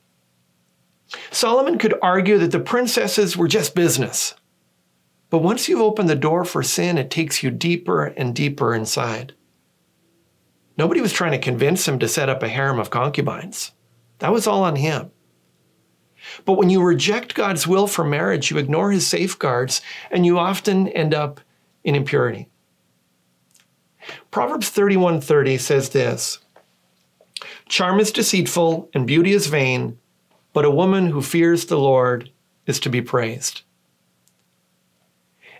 Solomon 1.30 1.78
could 1.78 1.94
argue 2.02 2.38
that 2.38 2.50
the 2.50 2.58
princesses 2.58 3.36
were 3.36 3.46
just 3.46 3.76
business. 3.76 4.34
But 5.30 5.44
once 5.44 5.68
you've 5.68 5.80
opened 5.80 6.08
the 6.08 6.16
door 6.16 6.44
for 6.44 6.64
sin, 6.64 6.98
it 6.98 7.08
takes 7.08 7.44
you 7.44 7.52
deeper 7.52 8.06
and 8.06 8.34
deeper 8.34 8.74
inside. 8.74 9.34
Nobody 10.76 11.00
was 11.00 11.12
trying 11.12 11.30
to 11.30 11.38
convince 11.38 11.86
him 11.86 12.00
to 12.00 12.08
set 12.08 12.28
up 12.28 12.42
a 12.42 12.48
harem 12.48 12.80
of 12.80 12.90
concubines. 12.90 13.70
That 14.18 14.32
was 14.32 14.48
all 14.48 14.64
on 14.64 14.74
him. 14.74 15.12
But 16.44 16.54
when 16.54 16.68
you 16.68 16.82
reject 16.82 17.36
God's 17.36 17.68
will 17.68 17.86
for 17.86 18.02
marriage, 18.02 18.50
you 18.50 18.58
ignore 18.58 18.90
his 18.90 19.06
safeguards, 19.06 19.82
and 20.10 20.26
you 20.26 20.36
often 20.36 20.88
end 20.88 21.14
up 21.14 21.40
in 21.84 21.94
impurity. 21.94 22.48
Proverbs 24.30 24.70
31:30 24.70 25.58
says 25.58 25.90
this: 25.90 26.38
Charm 27.68 28.00
is 28.00 28.12
deceitful 28.12 28.88
and 28.94 29.06
beauty 29.06 29.32
is 29.32 29.46
vain, 29.46 29.98
but 30.52 30.64
a 30.64 30.70
woman 30.70 31.10
who 31.10 31.22
fears 31.22 31.66
the 31.66 31.78
Lord 31.78 32.30
is 32.66 32.80
to 32.80 32.90
be 32.90 33.00
praised. 33.00 33.62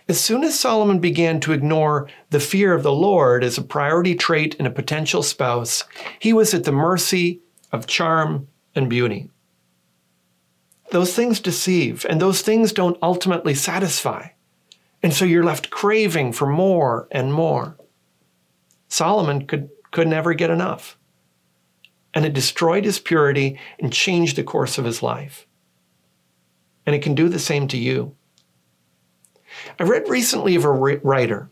As 0.09 0.19
soon 0.19 0.43
as 0.43 0.59
Solomon 0.59 0.99
began 0.99 1.39
to 1.39 1.53
ignore 1.53 2.09
the 2.31 2.39
fear 2.39 2.73
of 2.73 2.83
the 2.83 2.91
Lord 2.91 3.43
as 3.43 3.57
a 3.57 3.61
priority 3.61 4.15
trait 4.15 4.55
in 4.55 4.65
a 4.65 4.71
potential 4.71 5.23
spouse, 5.23 5.85
he 6.19 6.33
was 6.33 6.53
at 6.53 6.65
the 6.65 6.71
mercy 6.71 7.39
of 7.71 7.87
charm 7.87 8.47
and 8.75 8.89
beauty. 8.89 9.29
Those 10.89 11.15
things 11.15 11.39
deceive, 11.39 12.05
and 12.09 12.19
those 12.19 12.41
things 12.41 12.73
don't 12.73 12.97
ultimately 13.01 13.55
satisfy. 13.55 14.29
And 15.01 15.13
so 15.13 15.23
you're 15.23 15.45
left 15.45 15.69
craving 15.69 16.33
for 16.33 16.47
more 16.47 17.07
and 17.11 17.33
more. 17.33 17.77
Solomon 18.91 19.47
could, 19.47 19.69
could 19.91 20.09
never 20.09 20.33
get 20.33 20.49
enough. 20.49 20.97
And 22.13 22.25
it 22.25 22.33
destroyed 22.33 22.83
his 22.83 22.99
purity 22.99 23.57
and 23.79 23.93
changed 23.93 24.35
the 24.35 24.43
course 24.43 24.77
of 24.77 24.83
his 24.83 25.01
life. 25.01 25.47
And 26.85 26.93
it 26.93 27.01
can 27.01 27.15
do 27.15 27.29
the 27.29 27.39
same 27.39 27.69
to 27.69 27.77
you. 27.77 28.17
I 29.79 29.83
read 29.83 30.09
recently 30.09 30.55
of 30.55 30.65
a 30.65 30.71
writer 30.71 31.49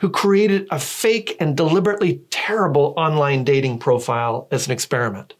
who 0.00 0.10
created 0.10 0.66
a 0.72 0.80
fake 0.80 1.36
and 1.38 1.56
deliberately 1.56 2.22
terrible 2.30 2.92
online 2.96 3.44
dating 3.44 3.78
profile 3.78 4.48
as 4.50 4.66
an 4.66 4.72
experiment. 4.72 5.34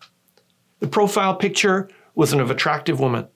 The 0.78 0.86
profile 0.86 1.34
picture 1.34 1.88
was 2.14 2.32
an 2.32 2.40
attractive 2.40 3.00
woman. 3.00 3.26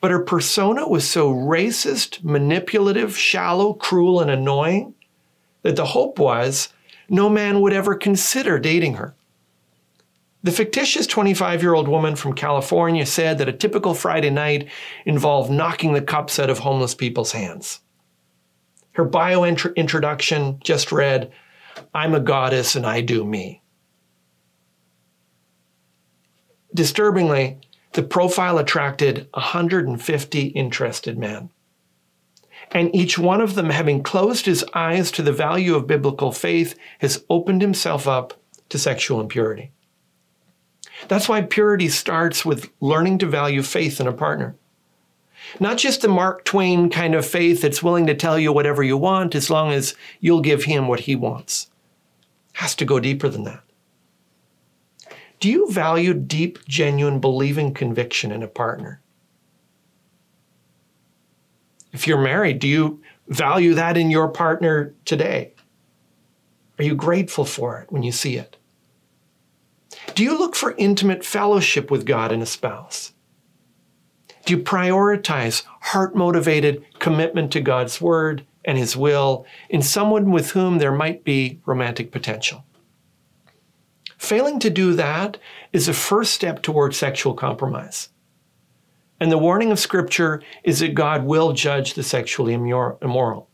But 0.00 0.10
her 0.10 0.24
persona 0.24 0.88
was 0.88 1.08
so 1.08 1.32
racist, 1.32 2.24
manipulative, 2.24 3.16
shallow, 3.16 3.74
cruel, 3.74 4.20
and 4.20 4.30
annoying 4.30 4.96
that 5.62 5.76
the 5.76 5.86
hope 5.86 6.18
was 6.18 6.72
no 7.08 7.28
man 7.28 7.60
would 7.60 7.72
ever 7.72 7.94
consider 7.94 8.58
dating 8.58 8.94
her. 8.94 9.14
The 10.42 10.50
fictitious 10.50 11.06
25 11.06 11.62
year 11.62 11.74
old 11.74 11.88
woman 11.88 12.16
from 12.16 12.34
California 12.34 13.06
said 13.06 13.38
that 13.38 13.48
a 13.48 13.52
typical 13.52 13.94
Friday 13.94 14.30
night 14.30 14.68
involved 15.06 15.50
knocking 15.50 15.92
the 15.92 16.02
cups 16.02 16.38
out 16.38 16.50
of 16.50 16.58
homeless 16.58 16.94
people's 16.94 17.32
hands. 17.32 17.80
Her 18.92 19.04
bio 19.04 19.44
introduction 19.44 20.58
just 20.62 20.92
read, 20.92 21.32
I'm 21.94 22.14
a 22.14 22.20
goddess 22.20 22.74
and 22.74 22.84
I 22.84 23.00
do 23.00 23.24
me. 23.24 23.62
Disturbingly, 26.74 27.58
the 27.92 28.02
profile 28.02 28.58
attracted 28.58 29.28
150 29.34 30.46
interested 30.48 31.18
men. 31.18 31.50
And 32.72 32.94
each 32.94 33.18
one 33.18 33.40
of 33.40 33.54
them, 33.54 33.70
having 33.70 34.02
closed 34.02 34.46
his 34.46 34.64
eyes 34.74 35.10
to 35.12 35.22
the 35.22 35.32
value 35.32 35.74
of 35.74 35.86
biblical 35.86 36.32
faith, 36.32 36.74
has 37.00 37.24
opened 37.28 37.60
himself 37.60 38.08
up 38.08 38.34
to 38.70 38.78
sexual 38.78 39.20
impurity. 39.20 39.72
That's 41.08 41.28
why 41.28 41.42
purity 41.42 41.88
starts 41.88 42.44
with 42.44 42.70
learning 42.80 43.18
to 43.18 43.26
value 43.26 43.62
faith 43.62 44.00
in 44.00 44.06
a 44.06 44.12
partner. 44.12 44.56
Not 45.60 45.76
just 45.76 46.00
the 46.00 46.08
Mark 46.08 46.44
Twain 46.44 46.88
kind 46.88 47.14
of 47.14 47.26
faith 47.26 47.60
that's 47.60 47.82
willing 47.82 48.06
to 48.06 48.14
tell 48.14 48.38
you 48.38 48.52
whatever 48.52 48.82
you 48.82 48.96
want 48.96 49.34
as 49.34 49.50
long 49.50 49.72
as 49.72 49.94
you'll 50.20 50.40
give 50.40 50.64
him 50.64 50.88
what 50.88 51.00
he 51.00 51.16
wants. 51.16 51.68
It 52.54 52.60
has 52.60 52.74
to 52.76 52.84
go 52.84 53.00
deeper 53.00 53.28
than 53.28 53.44
that. 53.44 53.62
Do 55.40 55.50
you 55.50 55.70
value 55.70 56.14
deep, 56.14 56.64
genuine, 56.66 57.18
believing 57.18 57.74
conviction 57.74 58.30
in 58.30 58.42
a 58.42 58.48
partner? 58.48 59.01
If 61.92 62.06
you're 62.06 62.20
married, 62.20 62.58
do 62.58 62.68
you 62.68 63.02
value 63.28 63.74
that 63.74 63.96
in 63.96 64.10
your 64.10 64.28
partner 64.28 64.94
today? 65.04 65.54
Are 66.78 66.84
you 66.84 66.94
grateful 66.94 67.44
for 67.44 67.78
it 67.80 67.92
when 67.92 68.02
you 68.02 68.12
see 68.12 68.36
it? 68.36 68.56
Do 70.14 70.24
you 70.24 70.38
look 70.38 70.56
for 70.56 70.74
intimate 70.78 71.24
fellowship 71.24 71.90
with 71.90 72.06
God 72.06 72.32
in 72.32 72.42
a 72.42 72.46
spouse? 72.46 73.12
Do 74.44 74.56
you 74.56 74.62
prioritize 74.62 75.64
heart 75.80 76.16
motivated 76.16 76.84
commitment 76.98 77.52
to 77.52 77.60
God's 77.60 78.00
word 78.00 78.44
and 78.64 78.76
his 78.76 78.96
will 78.96 79.46
in 79.68 79.82
someone 79.82 80.30
with 80.30 80.52
whom 80.52 80.78
there 80.78 80.92
might 80.92 81.24
be 81.24 81.60
romantic 81.66 82.10
potential? 82.10 82.64
Failing 84.18 84.58
to 84.60 84.70
do 84.70 84.94
that 84.94 85.36
is 85.72 85.88
a 85.88 85.92
first 85.92 86.32
step 86.32 86.62
toward 86.62 86.94
sexual 86.94 87.34
compromise. 87.34 88.08
And 89.22 89.30
the 89.30 89.38
warning 89.38 89.70
of 89.70 89.78
Scripture 89.78 90.42
is 90.64 90.80
that 90.80 90.96
God 90.96 91.22
will 91.22 91.52
judge 91.52 91.94
the 91.94 92.02
sexually 92.02 92.54
immoral. 92.54 93.48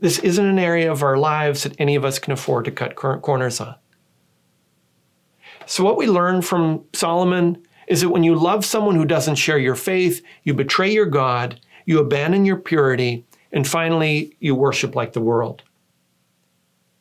This 0.00 0.18
isn't 0.20 0.46
an 0.46 0.58
area 0.58 0.90
of 0.90 1.02
our 1.02 1.18
lives 1.18 1.64
that 1.64 1.78
any 1.78 1.96
of 1.96 2.04
us 2.06 2.18
can 2.18 2.32
afford 2.32 2.64
to 2.64 2.70
cut 2.70 2.94
corners 2.94 3.60
on. 3.60 3.74
So, 5.66 5.84
what 5.84 5.98
we 5.98 6.06
learn 6.06 6.40
from 6.40 6.82
Solomon 6.94 7.62
is 7.88 8.00
that 8.00 8.08
when 8.08 8.22
you 8.22 8.34
love 8.34 8.64
someone 8.64 8.96
who 8.96 9.04
doesn't 9.04 9.34
share 9.34 9.58
your 9.58 9.74
faith, 9.74 10.24
you 10.44 10.54
betray 10.54 10.90
your 10.90 11.04
God, 11.04 11.60
you 11.84 11.98
abandon 11.98 12.46
your 12.46 12.56
purity, 12.56 13.26
and 13.52 13.68
finally, 13.68 14.34
you 14.40 14.54
worship 14.54 14.94
like 14.94 15.12
the 15.12 15.20
world. 15.20 15.62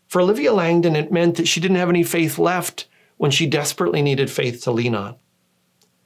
For 0.10 0.20
Olivia 0.20 0.52
Langdon, 0.52 0.98
it 0.98 1.14
meant 1.14 1.38
that 1.38 1.48
she 1.48 1.62
didn't 1.62 1.78
have 1.78 1.88
any 1.88 2.04
faith 2.04 2.38
left 2.38 2.90
when 3.16 3.32
she 3.32 3.48
desperately 3.48 4.02
needed 4.02 4.30
faith 4.30 4.62
to 4.64 4.72
lean 4.72 4.96
on. 4.96 5.16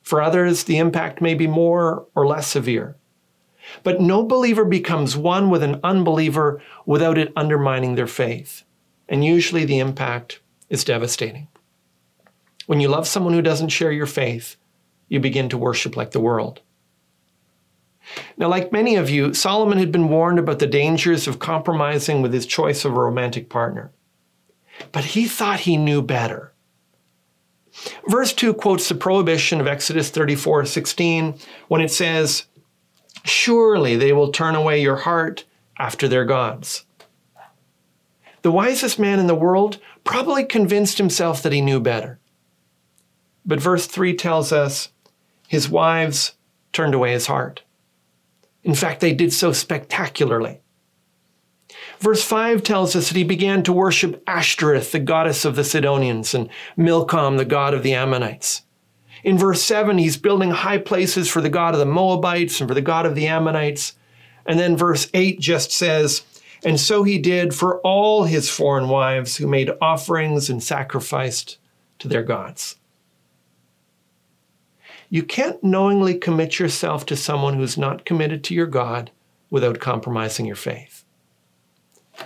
For 0.08 0.22
others, 0.22 0.64
the 0.64 0.78
impact 0.78 1.22
may 1.22 1.34
be 1.34 1.48
more 1.48 2.08
or 2.16 2.26
less 2.26 2.48
severe. 2.48 2.96
But 3.84 4.00
no 4.00 4.24
believer 4.24 4.64
becomes 4.64 5.18
one 5.18 5.50
with 5.50 5.62
an 5.64 5.82
unbeliever 5.84 6.62
without 6.86 7.18
it 7.18 7.34
undermining 7.36 7.96
their 7.96 8.08
faith. 8.08 8.64
And 9.10 9.26
usually 9.26 9.66
the 9.66 9.80
impact 9.80 10.40
is 10.70 10.86
devastating. 10.86 11.50
When 12.68 12.80
you 12.80 12.88
love 12.88 13.06
someone 13.06 13.34
who 13.34 13.42
doesn't 13.42 13.68
share 13.68 13.92
your 13.92 14.06
faith, 14.06 14.56
you 15.10 15.20
begin 15.20 15.50
to 15.50 15.58
worship 15.58 15.98
like 15.98 16.12
the 16.12 16.22
world. 16.22 16.62
Now, 18.38 18.48
like 18.48 18.72
many 18.72 18.96
of 18.96 19.10
you, 19.10 19.34
Solomon 19.34 19.78
had 19.78 19.92
been 19.92 20.08
warned 20.08 20.40
about 20.40 20.60
the 20.60 20.68
dangers 20.68 21.28
of 21.28 21.40
compromising 21.40 22.22
with 22.22 22.32
his 22.32 22.46
choice 22.46 22.86
of 22.86 22.94
a 22.94 23.02
romantic 23.02 23.50
partner 23.50 23.92
but 24.92 25.04
he 25.04 25.28
thought 25.28 25.62
he 25.62 25.78
knew 25.78 26.02
better. 26.02 26.54
Verse 28.08 28.34
2 28.34 28.54
quotes 28.54 28.90
the 28.90 28.96
prohibition 28.96 29.62
of 29.62 29.68
Exodus 29.68 30.10
34 30.10 30.66
16 30.66 31.36
when 31.68 31.82
it 31.82 31.92
says, 31.92 32.46
Surely 33.24 33.96
they 33.96 34.14
will 34.14 34.32
turn 34.32 34.56
away 34.56 34.82
your 34.82 34.98
heart 34.98 35.46
after 35.78 36.08
their 36.08 36.26
gods. 36.26 36.86
The 38.42 38.52
wisest 38.52 38.98
man 38.98 39.20
in 39.20 39.28
the 39.28 39.36
world 39.36 39.80
probably 40.04 40.46
convinced 40.46 40.98
himself 40.98 41.44
that 41.44 41.52
he 41.52 41.62
knew 41.62 41.80
better. 41.80 42.20
But 43.46 43.60
verse 43.60 43.88
3 43.88 44.16
tells 44.16 44.52
us 44.52 44.90
his 45.48 45.70
wives 45.70 46.34
turned 46.72 46.94
away 46.94 47.12
his 47.12 47.28
heart. 47.28 47.64
In 48.64 48.76
fact, 48.76 49.00
they 49.00 49.14
did 49.14 49.34
so 49.34 49.52
spectacularly. 49.52 50.62
Verse 52.00 52.24
5 52.24 52.62
tells 52.62 52.96
us 52.96 53.10
that 53.10 53.18
he 53.18 53.24
began 53.24 53.64
to 53.64 53.74
worship 53.74 54.24
Ashtoreth, 54.28 54.92
the 54.92 55.00
goddess 55.00 55.46
of 55.46 55.56
the 55.56 55.64
Sidonians, 55.64 56.34
and 56.34 56.50
Milcom, 56.76 57.38
the 57.38 57.46
god 57.46 57.74
of 57.74 57.84
the 57.84 57.94
Ammonites. 57.94 58.62
In 59.24 59.38
verse 59.38 59.64
7, 59.64 59.98
he's 59.98 60.18
building 60.18 60.52
high 60.52 60.78
places 60.78 61.28
for 61.28 61.42
the 61.42 61.50
god 61.50 61.74
of 61.74 61.80
the 61.80 61.86
Moabites 61.86 62.60
and 62.60 62.70
for 62.70 62.76
the 62.76 62.82
god 62.82 63.06
of 63.06 63.16
the 63.16 63.28
Ammonites. 63.28 63.94
And 64.46 64.60
then 64.60 64.78
verse 64.78 65.10
8 65.14 65.40
just 65.40 65.72
says, 65.72 66.24
And 66.64 66.80
so 66.80 67.04
he 67.04 67.18
did 67.18 67.56
for 67.56 67.80
all 67.82 68.26
his 68.26 68.50
foreign 68.50 68.90
wives 68.90 69.38
who 69.38 69.48
made 69.48 69.72
offerings 69.82 70.50
and 70.50 70.62
sacrificed 70.62 71.58
to 72.00 72.08
their 72.08 72.24
gods. 72.24 72.76
You 75.10 75.24
can't 75.24 75.64
knowingly 75.64 76.16
commit 76.16 76.60
yourself 76.60 77.06
to 77.08 77.16
someone 77.16 77.56
who's 77.56 77.78
not 77.78 78.06
committed 78.06 78.44
to 78.46 78.54
your 78.54 78.68
God 78.68 79.10
without 79.50 79.80
compromising 79.80 80.46
your 80.46 80.56
faith. 80.56 80.97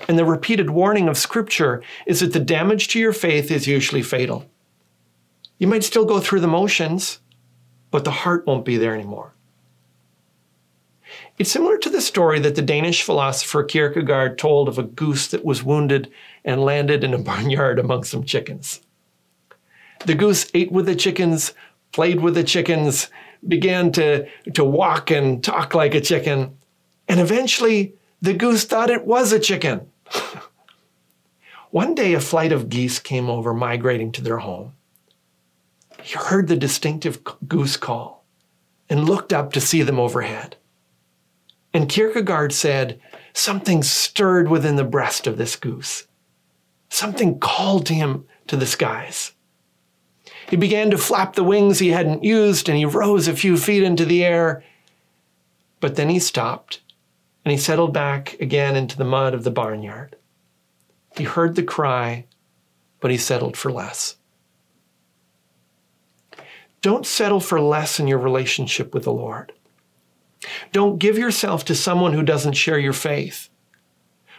And 0.07 0.17
the 0.17 0.25
repeated 0.25 0.69
warning 0.69 1.07
of 1.07 1.17
Scripture 1.17 1.83
is 2.05 2.21
that 2.21 2.33
the 2.33 2.39
damage 2.39 2.87
to 2.89 2.99
your 2.99 3.13
faith 3.13 3.51
is 3.51 3.67
usually 3.67 4.01
fatal. 4.01 4.49
You 5.57 5.67
might 5.67 5.83
still 5.83 6.05
go 6.05 6.19
through 6.19 6.39
the 6.39 6.47
motions, 6.47 7.19
but 7.91 8.03
the 8.03 8.11
heart 8.11 8.47
won't 8.47 8.65
be 8.65 8.77
there 8.77 8.95
anymore. 8.95 9.33
It's 11.37 11.51
similar 11.51 11.77
to 11.79 11.89
the 11.89 12.01
story 12.01 12.39
that 12.39 12.55
the 12.55 12.61
Danish 12.61 13.03
philosopher 13.03 13.63
Kierkegaard 13.63 14.37
told 14.37 14.67
of 14.67 14.77
a 14.77 14.83
goose 14.83 15.27
that 15.27 15.43
was 15.43 15.63
wounded 15.63 16.11
and 16.45 16.63
landed 16.63 17.03
in 17.03 17.13
a 17.13 17.17
barnyard 17.23 17.79
among 17.79 18.03
some 18.03 18.23
chickens. 18.23 18.81
The 20.05 20.15
goose 20.15 20.49
ate 20.53 20.71
with 20.71 20.85
the 20.85 20.95
chickens, 20.95 21.53
played 21.91 22.21
with 22.21 22.33
the 22.33 22.43
chickens, 22.43 23.09
began 23.47 23.91
to, 23.93 24.27
to 24.53 24.63
walk 24.63 25.11
and 25.11 25.43
talk 25.43 25.75
like 25.75 25.93
a 25.93 26.01
chicken, 26.01 26.57
and 27.07 27.19
eventually 27.19 27.93
the 28.21 28.33
goose 28.33 28.65
thought 28.65 28.89
it 28.89 29.05
was 29.05 29.31
a 29.31 29.39
chicken. 29.39 29.89
One 31.71 31.95
day, 31.95 32.13
a 32.13 32.19
flight 32.19 32.51
of 32.51 32.69
geese 32.69 32.99
came 32.99 33.29
over, 33.29 33.53
migrating 33.53 34.11
to 34.13 34.21
their 34.21 34.39
home. 34.39 34.73
He 36.03 36.17
heard 36.17 36.47
the 36.47 36.57
distinctive 36.57 37.21
goose 37.47 37.77
call 37.77 38.25
and 38.89 39.07
looked 39.07 39.31
up 39.31 39.53
to 39.53 39.61
see 39.61 39.81
them 39.81 39.99
overhead. 39.99 40.57
And 41.73 41.87
Kierkegaard 41.87 42.51
said, 42.51 42.99
Something 43.33 43.81
stirred 43.81 44.49
within 44.49 44.75
the 44.75 44.83
breast 44.83 45.25
of 45.25 45.37
this 45.37 45.55
goose. 45.55 46.07
Something 46.89 47.39
called 47.39 47.85
to 47.85 47.93
him 47.93 48.25
to 48.47 48.57
the 48.57 48.65
skies. 48.65 49.31
He 50.49 50.57
began 50.57 50.91
to 50.91 50.97
flap 50.97 51.35
the 51.35 51.45
wings 51.45 51.79
he 51.79 51.89
hadn't 51.89 52.25
used 52.25 52.67
and 52.67 52.77
he 52.77 52.83
rose 52.83 53.29
a 53.29 53.33
few 53.33 53.55
feet 53.55 53.83
into 53.83 54.03
the 54.03 54.25
air. 54.25 54.65
But 55.79 55.95
then 55.95 56.09
he 56.09 56.19
stopped 56.19 56.81
and 57.43 57.51
he 57.51 57.57
settled 57.57 57.93
back 57.93 58.39
again 58.39 58.75
into 58.75 58.97
the 58.97 59.03
mud 59.03 59.33
of 59.33 59.43
the 59.43 59.51
barnyard. 59.51 60.15
He 61.17 61.23
heard 61.23 61.55
the 61.55 61.63
cry, 61.63 62.25
but 62.99 63.11
he 63.11 63.17
settled 63.17 63.57
for 63.57 63.71
less. 63.71 64.15
Don't 66.81 67.05
settle 67.05 67.39
for 67.39 67.61
less 67.61 67.99
in 67.99 68.07
your 68.07 68.17
relationship 68.17 68.93
with 68.93 69.03
the 69.03 69.13
Lord. 69.13 69.53
Don't 70.71 70.97
give 70.97 71.17
yourself 71.17 71.63
to 71.65 71.75
someone 71.75 72.13
who 72.13 72.23
doesn't 72.23 72.53
share 72.53 72.79
your 72.79 72.93
faith. 72.93 73.49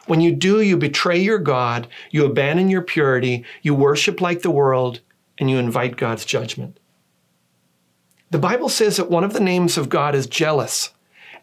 When 0.06 0.20
you 0.20 0.32
do, 0.32 0.60
you 0.60 0.76
betray 0.76 1.18
your 1.18 1.38
God, 1.38 1.86
you 2.10 2.24
abandon 2.24 2.68
your 2.68 2.82
purity, 2.82 3.44
you 3.62 3.74
worship 3.74 4.20
like 4.20 4.42
the 4.42 4.50
world, 4.50 5.00
and 5.38 5.48
you 5.48 5.58
invite 5.58 5.96
God's 5.96 6.24
judgment. 6.24 6.78
The 8.30 8.38
Bible 8.38 8.68
says 8.68 8.96
that 8.96 9.10
one 9.10 9.24
of 9.24 9.34
the 9.34 9.40
names 9.40 9.78
of 9.78 9.88
God 9.88 10.14
is 10.14 10.26
jealous. 10.26 10.90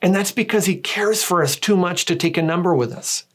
And 0.01 0.15
that's 0.15 0.31
because 0.31 0.65
he 0.65 0.77
cares 0.77 1.23
for 1.23 1.43
us 1.43 1.55
too 1.55 1.75
much 1.75 2.05
to 2.05 2.15
take 2.15 2.37
a 2.37 2.41
number 2.41 2.73
with 2.73 2.91
us. 2.91 3.25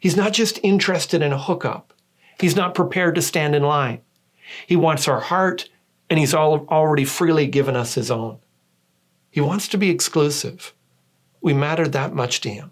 He's 0.00 0.16
not 0.16 0.32
just 0.32 0.60
interested 0.62 1.22
in 1.22 1.32
a 1.32 1.38
hookup. 1.38 1.92
He's 2.38 2.56
not 2.56 2.74
prepared 2.74 3.14
to 3.14 3.22
stand 3.22 3.54
in 3.54 3.62
line. 3.62 4.02
He 4.66 4.76
wants 4.76 5.08
our 5.08 5.20
heart 5.20 5.68
and 6.08 6.18
He's 6.18 6.34
all, 6.34 6.66
already 6.68 7.04
freely 7.04 7.46
given 7.46 7.76
us 7.76 7.94
His 7.94 8.10
own. 8.10 8.38
He 9.30 9.40
wants 9.40 9.68
to 9.68 9.78
be 9.78 9.90
exclusive. 9.90 10.72
We 11.40 11.52
matter 11.52 11.88
that 11.88 12.14
much 12.14 12.40
to 12.42 12.50
Him. 12.50 12.70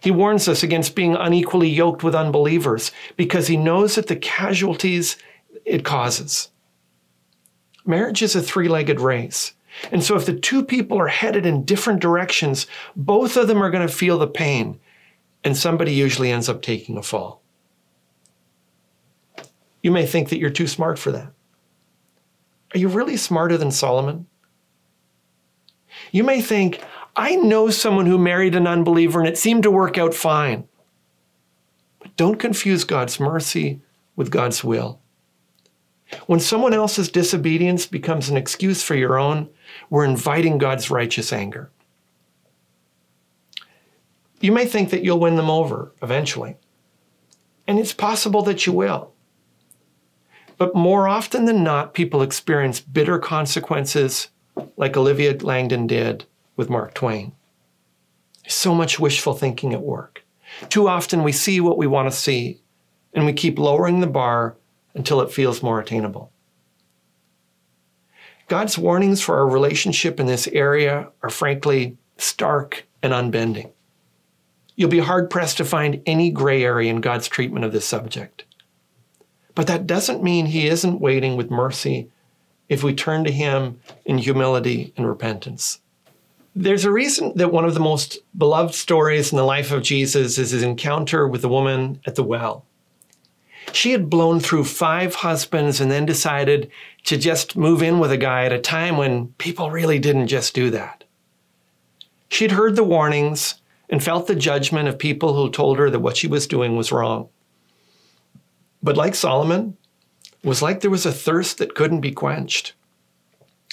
He 0.00 0.10
warns 0.10 0.48
us 0.48 0.62
against 0.62 0.96
being 0.96 1.14
unequally 1.14 1.68
yoked 1.68 2.02
with 2.02 2.14
unbelievers 2.14 2.90
because 3.16 3.48
He 3.48 3.56
knows 3.56 3.94
that 3.94 4.06
the 4.06 4.16
casualties 4.16 5.16
it 5.64 5.84
causes. 5.84 6.50
Marriage 7.84 8.22
is 8.22 8.36
a 8.36 8.42
three 8.42 8.68
legged 8.68 9.00
race. 9.00 9.52
And 9.90 10.02
so, 10.02 10.16
if 10.16 10.26
the 10.26 10.38
two 10.38 10.64
people 10.64 10.98
are 10.98 11.08
headed 11.08 11.46
in 11.46 11.64
different 11.64 12.00
directions, 12.00 12.66
both 12.94 13.36
of 13.36 13.48
them 13.48 13.62
are 13.62 13.70
going 13.70 13.86
to 13.86 13.92
feel 13.92 14.18
the 14.18 14.26
pain, 14.26 14.78
and 15.44 15.56
somebody 15.56 15.92
usually 15.92 16.30
ends 16.30 16.48
up 16.48 16.62
taking 16.62 16.96
a 16.96 17.02
fall. 17.02 17.42
You 19.82 19.90
may 19.90 20.06
think 20.06 20.28
that 20.28 20.38
you're 20.38 20.50
too 20.50 20.66
smart 20.68 20.98
for 20.98 21.10
that. 21.12 21.32
Are 22.74 22.78
you 22.78 22.88
really 22.88 23.16
smarter 23.16 23.58
than 23.58 23.70
Solomon? 23.70 24.26
You 26.10 26.24
may 26.24 26.40
think, 26.40 26.80
I 27.16 27.36
know 27.36 27.68
someone 27.68 28.06
who 28.06 28.16
married 28.16 28.54
an 28.54 28.66
unbeliever 28.66 29.18
and 29.18 29.28
it 29.28 29.36
seemed 29.36 29.64
to 29.64 29.70
work 29.70 29.98
out 29.98 30.14
fine. 30.14 30.66
But 31.98 32.16
don't 32.16 32.38
confuse 32.38 32.84
God's 32.84 33.20
mercy 33.20 33.82
with 34.16 34.30
God's 34.30 34.64
will. 34.64 35.01
When 36.26 36.40
someone 36.40 36.74
else's 36.74 37.08
disobedience 37.08 37.86
becomes 37.86 38.28
an 38.28 38.36
excuse 38.36 38.82
for 38.82 38.94
your 38.94 39.18
own, 39.18 39.48
we're 39.90 40.04
inviting 40.04 40.58
God's 40.58 40.90
righteous 40.90 41.32
anger. 41.32 41.70
You 44.40 44.52
may 44.52 44.66
think 44.66 44.90
that 44.90 45.04
you'll 45.04 45.20
win 45.20 45.36
them 45.36 45.50
over 45.50 45.92
eventually, 46.02 46.56
and 47.66 47.78
it's 47.78 47.92
possible 47.92 48.42
that 48.42 48.66
you 48.66 48.72
will. 48.72 49.12
But 50.58 50.74
more 50.74 51.08
often 51.08 51.44
than 51.44 51.64
not, 51.64 51.94
people 51.94 52.22
experience 52.22 52.80
bitter 52.80 53.18
consequences 53.18 54.28
like 54.76 54.96
Olivia 54.96 55.36
Langdon 55.38 55.86
did 55.86 56.24
with 56.56 56.70
Mark 56.70 56.94
Twain. 56.94 57.32
So 58.46 58.74
much 58.74 59.00
wishful 59.00 59.34
thinking 59.34 59.72
at 59.72 59.82
work. 59.82 60.24
Too 60.68 60.88
often 60.88 61.22
we 61.22 61.32
see 61.32 61.60
what 61.60 61.78
we 61.78 61.86
want 61.86 62.10
to 62.10 62.16
see, 62.16 62.60
and 63.14 63.24
we 63.24 63.32
keep 63.32 63.58
lowering 63.58 64.00
the 64.00 64.06
bar 64.06 64.56
until 64.94 65.20
it 65.20 65.32
feels 65.32 65.62
more 65.62 65.80
attainable. 65.80 66.30
God's 68.48 68.76
warnings 68.76 69.22
for 69.22 69.36
our 69.36 69.48
relationship 69.48 70.20
in 70.20 70.26
this 70.26 70.46
area 70.48 71.08
are 71.22 71.30
frankly 71.30 71.96
stark 72.18 72.84
and 73.02 73.12
unbending. 73.12 73.70
You'll 74.76 74.90
be 74.90 74.98
hard 74.98 75.30
pressed 75.30 75.56
to 75.58 75.64
find 75.64 76.02
any 76.06 76.30
gray 76.30 76.64
area 76.64 76.90
in 76.90 77.00
God's 77.00 77.28
treatment 77.28 77.64
of 77.64 77.72
this 77.72 77.86
subject. 77.86 78.44
But 79.54 79.66
that 79.66 79.86
doesn't 79.86 80.22
mean 80.22 80.46
He 80.46 80.66
isn't 80.66 81.00
waiting 81.00 81.36
with 81.36 81.50
mercy 81.50 82.10
if 82.68 82.82
we 82.82 82.94
turn 82.94 83.24
to 83.24 83.32
Him 83.32 83.80
in 84.04 84.18
humility 84.18 84.92
and 84.96 85.06
repentance. 85.06 85.80
There's 86.54 86.84
a 86.84 86.92
reason 86.92 87.32
that 87.36 87.52
one 87.52 87.64
of 87.64 87.74
the 87.74 87.80
most 87.80 88.18
beloved 88.36 88.74
stories 88.74 89.32
in 89.32 89.38
the 89.38 89.44
life 89.44 89.72
of 89.72 89.82
Jesus 89.82 90.36
is 90.36 90.50
his 90.50 90.62
encounter 90.62 91.26
with 91.26 91.40
the 91.40 91.48
woman 91.48 92.00
at 92.04 92.14
the 92.14 92.22
well. 92.22 92.66
She 93.70 93.92
had 93.92 94.10
blown 94.10 94.40
through 94.40 94.64
five 94.64 95.14
husbands 95.16 95.80
and 95.80 95.90
then 95.90 96.04
decided 96.04 96.70
to 97.04 97.16
just 97.16 97.56
move 97.56 97.82
in 97.82 97.98
with 97.98 98.10
a 98.10 98.16
guy 98.16 98.44
at 98.44 98.52
a 98.52 98.58
time 98.58 98.96
when 98.96 99.28
people 99.38 99.70
really 99.70 99.98
didn't 99.98 100.26
just 100.26 100.54
do 100.54 100.70
that. 100.70 101.04
She'd 102.28 102.52
heard 102.52 102.76
the 102.76 102.84
warnings 102.84 103.56
and 103.88 104.02
felt 104.02 104.26
the 104.26 104.34
judgment 104.34 104.88
of 104.88 104.98
people 104.98 105.34
who 105.34 105.50
told 105.50 105.78
her 105.78 105.90
that 105.90 106.00
what 106.00 106.16
she 106.16 106.26
was 106.26 106.46
doing 106.46 106.76
was 106.76 106.90
wrong. 106.90 107.28
But 108.82 108.96
like 108.96 109.14
Solomon, 109.14 109.76
it 110.42 110.48
was 110.48 110.62
like 110.62 110.80
there 110.80 110.90
was 110.90 111.06
a 111.06 111.12
thirst 111.12 111.58
that 111.58 111.74
couldn't 111.74 112.00
be 112.00 112.10
quenched. 112.10 112.72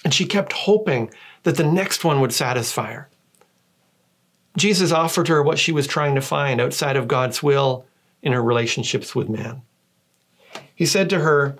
And 0.03 0.13
she 0.13 0.25
kept 0.25 0.53
hoping 0.53 1.11
that 1.43 1.55
the 1.55 1.63
next 1.63 2.03
one 2.03 2.21
would 2.21 2.33
satisfy 2.33 2.93
her. 2.93 3.09
Jesus 4.57 4.91
offered 4.91 5.27
her 5.29 5.41
what 5.41 5.59
she 5.59 5.71
was 5.71 5.87
trying 5.87 6.15
to 6.15 6.21
find 6.21 6.59
outside 6.59 6.97
of 6.97 7.07
God's 7.07 7.41
will 7.41 7.85
in 8.21 8.33
her 8.33 8.43
relationships 8.43 9.15
with 9.15 9.29
man. 9.29 9.61
He 10.79 10.85
said 10.85 11.09
to 11.09 11.19
her, 11.19 11.57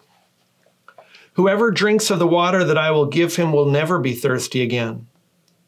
Whoever 1.34 1.72
drinks 1.72 2.10
of 2.10 2.20
the 2.20 2.28
water 2.28 2.64
that 2.64 2.78
I 2.78 2.92
will 2.92 3.06
give 3.06 3.36
him 3.36 3.52
will 3.52 3.66
never 3.66 4.00
be 4.00 4.14
thirsty 4.14 4.62
again. 4.62 5.08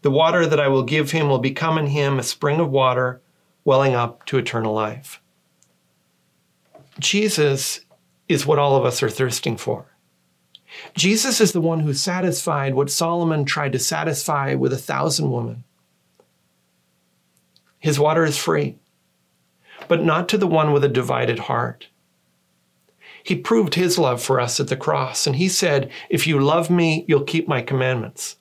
The 0.04 0.10
water 0.10 0.46
that 0.48 0.62
I 0.62 0.70
will 0.70 0.84
give 0.84 1.12
him 1.12 1.28
will 1.28 1.38
become 1.38 1.78
in 1.78 1.88
him 1.88 2.18
a 2.18 2.24
spring 2.24 2.62
of 2.62 2.72
water 2.72 3.20
welling 3.66 3.94
up 3.94 4.26
to 4.28 4.38
eternal 4.38 4.74
life. 4.74 5.22
Jesus 6.98 7.82
is 8.30 8.46
what 8.46 8.58
all 8.58 8.78
of 8.78 8.86
us 8.86 9.04
are 9.04 9.10
thirsting 9.10 9.58
for. 9.58 9.86
Jesus 10.96 11.42
is 11.42 11.52
the 11.52 11.60
one 11.60 11.82
who 11.82 11.94
satisfied 11.94 12.74
what 12.74 12.90
Solomon 12.90 13.44
tried 13.44 13.74
to 13.74 13.80
satisfy 13.80 14.54
with 14.54 14.72
a 14.72 14.78
thousand 14.78 15.30
women. 15.30 15.66
His 17.80 18.00
water 18.00 18.24
is 18.24 18.38
free, 18.38 18.78
but 19.90 20.06
not 20.06 20.30
to 20.30 20.38
the 20.38 20.48
one 20.48 20.72
with 20.72 20.86
a 20.86 20.88
divided 20.88 21.40
heart. 21.40 21.90
He 23.24 23.36
proved 23.36 23.76
his 23.76 23.98
love 23.98 24.22
for 24.22 24.40
us 24.40 24.60
at 24.60 24.68
the 24.68 24.78
cross, 24.78 25.28
and 25.28 25.36
he 25.36 25.50
said, 25.50 25.92
If 26.10 26.26
you 26.26 26.40
love 26.40 26.70
me, 26.70 27.06
you'll 27.08 27.24
keep 27.24 27.48
my 27.48 27.62
commandments. 27.62 28.38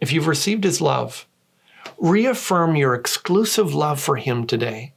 If 0.00 0.12
you've 0.12 0.26
received 0.26 0.64
his 0.64 0.80
love, 0.80 1.26
reaffirm 1.98 2.76
your 2.76 2.94
exclusive 2.94 3.74
love 3.74 4.00
for 4.00 4.16
him 4.16 4.46
today. 4.46 4.94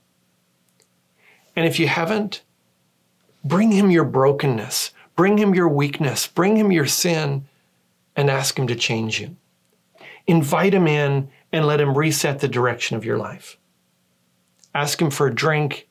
And 1.55 1.65
if 1.65 1.79
you 1.79 1.87
haven't, 1.87 2.43
bring 3.43 3.71
him 3.71 3.91
your 3.91 4.05
brokenness, 4.05 4.91
bring 5.15 5.37
him 5.37 5.53
your 5.53 5.69
weakness, 5.69 6.27
bring 6.27 6.55
him 6.55 6.71
your 6.71 6.85
sin, 6.85 7.47
and 8.15 8.29
ask 8.29 8.57
him 8.57 8.67
to 8.67 8.75
change 8.75 9.19
you. 9.19 9.35
Invite 10.27 10.73
him 10.73 10.87
in 10.87 11.29
and 11.51 11.65
let 11.65 11.81
him 11.81 11.97
reset 11.97 12.39
the 12.39 12.47
direction 12.47 12.95
of 12.95 13.05
your 13.05 13.17
life. 13.17 13.57
Ask 14.75 15.01
him 15.01 15.09
for 15.09 15.27
a 15.27 15.33
drink 15.33 15.87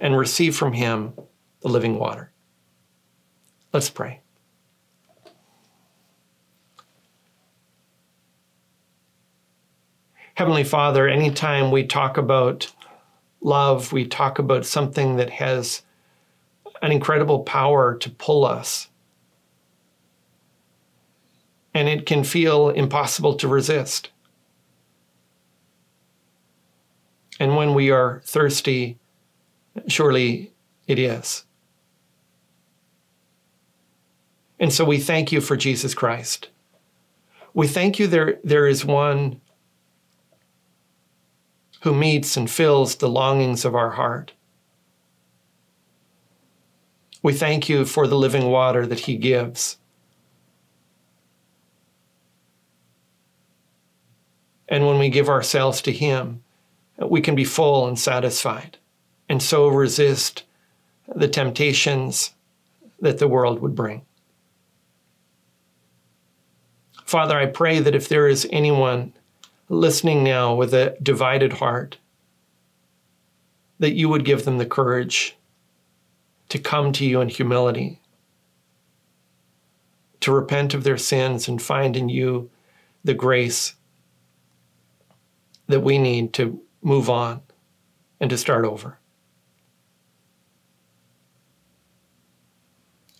and 0.00 0.16
receive 0.16 0.56
from 0.56 0.72
him 0.72 1.12
the 1.64 1.70
living 1.70 1.98
water. 1.98 2.30
Let's 3.72 3.88
pray. 3.88 4.20
Heavenly 10.34 10.64
Father, 10.64 11.08
anytime 11.08 11.70
we 11.70 11.86
talk 11.86 12.18
about 12.18 12.70
love, 13.40 13.92
we 13.92 14.04
talk 14.06 14.38
about 14.38 14.66
something 14.66 15.16
that 15.16 15.30
has 15.30 15.82
an 16.82 16.92
incredible 16.92 17.44
power 17.44 17.96
to 17.96 18.10
pull 18.10 18.44
us. 18.44 18.88
And 21.72 21.88
it 21.88 22.04
can 22.04 22.24
feel 22.24 22.68
impossible 22.68 23.36
to 23.36 23.48
resist. 23.48 24.10
And 27.40 27.56
when 27.56 27.72
we 27.72 27.90
are 27.90 28.20
thirsty, 28.26 28.98
surely 29.88 30.52
it 30.86 30.98
is. 30.98 31.46
And 34.64 34.72
so 34.72 34.82
we 34.82 34.98
thank 34.98 35.30
you 35.30 35.42
for 35.42 35.58
Jesus 35.58 35.92
Christ. 35.92 36.48
We 37.52 37.68
thank 37.68 37.98
you 37.98 38.06
there, 38.06 38.38
there 38.42 38.66
is 38.66 38.82
one 38.82 39.42
who 41.82 41.94
meets 41.94 42.34
and 42.38 42.50
fills 42.50 42.94
the 42.94 43.10
longings 43.10 43.66
of 43.66 43.74
our 43.74 43.90
heart. 43.90 44.32
We 47.22 47.34
thank 47.34 47.68
you 47.68 47.84
for 47.84 48.06
the 48.06 48.16
living 48.16 48.48
water 48.48 48.86
that 48.86 49.00
he 49.00 49.18
gives. 49.18 49.76
And 54.66 54.86
when 54.86 54.98
we 54.98 55.10
give 55.10 55.28
ourselves 55.28 55.82
to 55.82 55.92
him, 55.92 56.42
we 56.98 57.20
can 57.20 57.34
be 57.34 57.44
full 57.44 57.86
and 57.86 57.98
satisfied, 57.98 58.78
and 59.28 59.42
so 59.42 59.68
resist 59.68 60.44
the 61.14 61.28
temptations 61.28 62.32
that 63.00 63.18
the 63.18 63.28
world 63.28 63.60
would 63.60 63.74
bring. 63.74 64.06
Father, 67.04 67.36
I 67.36 67.46
pray 67.46 67.80
that 67.80 67.94
if 67.94 68.08
there 68.08 68.26
is 68.26 68.48
anyone 68.50 69.12
listening 69.68 70.24
now 70.24 70.54
with 70.54 70.72
a 70.72 70.96
divided 71.02 71.54
heart, 71.54 71.98
that 73.78 73.94
you 73.94 74.08
would 74.08 74.24
give 74.24 74.44
them 74.44 74.58
the 74.58 74.66
courage 74.66 75.36
to 76.48 76.58
come 76.58 76.92
to 76.92 77.04
you 77.04 77.20
in 77.20 77.28
humility, 77.28 78.00
to 80.20 80.32
repent 80.32 80.72
of 80.72 80.84
their 80.84 80.96
sins 80.96 81.48
and 81.48 81.60
find 81.60 81.96
in 81.96 82.08
you 82.08 82.50
the 83.02 83.14
grace 83.14 83.74
that 85.66 85.80
we 85.80 85.98
need 85.98 86.32
to 86.32 86.60
move 86.82 87.10
on 87.10 87.42
and 88.20 88.30
to 88.30 88.38
start 88.38 88.64
over. 88.64 88.98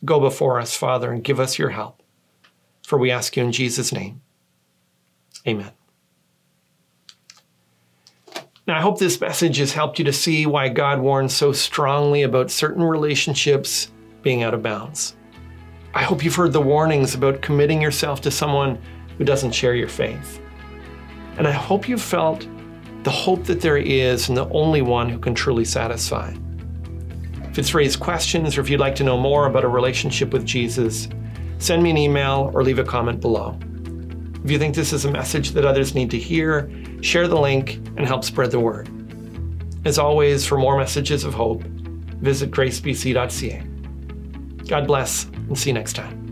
Go 0.05 0.21
before 0.21 0.61
us, 0.61 0.77
Father, 0.77 1.13
and 1.13 1.25
give 1.25 1.41
us 1.41 1.59
your 1.59 1.71
help. 1.71 2.04
For 2.85 2.99
we 2.99 3.11
ask 3.11 3.37
you 3.37 3.43
in 3.43 3.51
Jesus' 3.51 3.93
name. 3.93 4.21
Amen. 5.49 5.71
Now, 8.67 8.79
I 8.79 8.81
hope 8.81 8.99
this 8.99 9.21
message 9.21 9.57
has 9.59 9.73
helped 9.73 9.99
you 9.99 10.05
to 10.07 10.13
see 10.13 10.47
why 10.47 10.69
God 10.69 11.01
warns 11.01 11.35
so 11.35 11.53
strongly 11.53 12.23
about 12.23 12.51
certain 12.51 12.83
relationships 12.83 13.91
being 14.23 14.43
out 14.43 14.55
of 14.55 14.63
bounds. 14.63 15.17
I 15.95 16.03
hope 16.03 16.25
you've 16.25 16.35
heard 16.35 16.53
the 16.53 16.61
warnings 16.61 17.15
about 17.15 17.43
committing 17.43 17.81
yourself 17.81 18.21
to 18.23 18.31
someone 18.31 18.79
who 19.17 19.25
doesn't 19.25 19.53
share 19.53 19.75
your 19.75 19.89
faith. 19.89 20.41
And 21.37 21.47
I 21.47 21.53
hope 21.53 21.89
you've 21.89 22.03
felt 22.03 22.47
the 23.03 23.11
hope 23.11 23.45
that 23.45 23.61
there 23.61 23.77
is 23.77 24.29
in 24.29 24.35
the 24.35 24.49
only 24.49 24.83
one 24.83 25.09
who 25.09 25.19
can 25.19 25.35
truly 25.35 25.65
satisfy. 25.65 26.35
If 27.45 27.59
it's 27.59 27.75
raised 27.75 28.01
questions 28.01 28.57
or 28.57 28.63
if 28.63 28.71
you'd 28.71 28.81
like 28.81 28.97
to 28.97 29.05
know 29.05 29.19
more 29.19 29.47
about 29.47 29.65
a 29.65 29.69
relationship 29.69 30.33
with 30.33 30.45
Jesus, 30.45 31.09
send 31.65 31.83
me 31.83 31.91
an 31.91 31.97
email 31.97 32.51
or 32.53 32.63
leave 32.63 32.79
a 32.79 32.85
comment 32.85 33.21
below. 33.21 33.59
If 34.45 34.51
you 34.51 34.59
think 34.59 34.75
this 34.75 34.93
is 34.93 35.07
a 35.07 35.11
message 35.11 35.53
that 35.53 35.65
others 35.65 35.95
need 35.95 36.11
to 36.11 36.19
hear, 36.19 36.71
share 37.01 37.27
the 37.27 37.41
link 37.41 37.77
and 37.97 38.07
help 38.07 38.25
spread 38.25 38.51
the 38.51 38.61
word. 38.61 38.91
As 39.87 39.99
always, 39.99 40.45
for 40.45 40.59
more 40.59 40.77
messages 40.77 41.25
of 41.25 41.33
hope, 41.33 41.63
visit 41.63 42.51
gracebc.ca. 42.51 43.63
God 44.69 44.87
bless 44.87 45.25
and 45.25 45.59
see 45.59 45.71
you 45.71 45.75
next 45.75 45.95
time. 45.95 46.24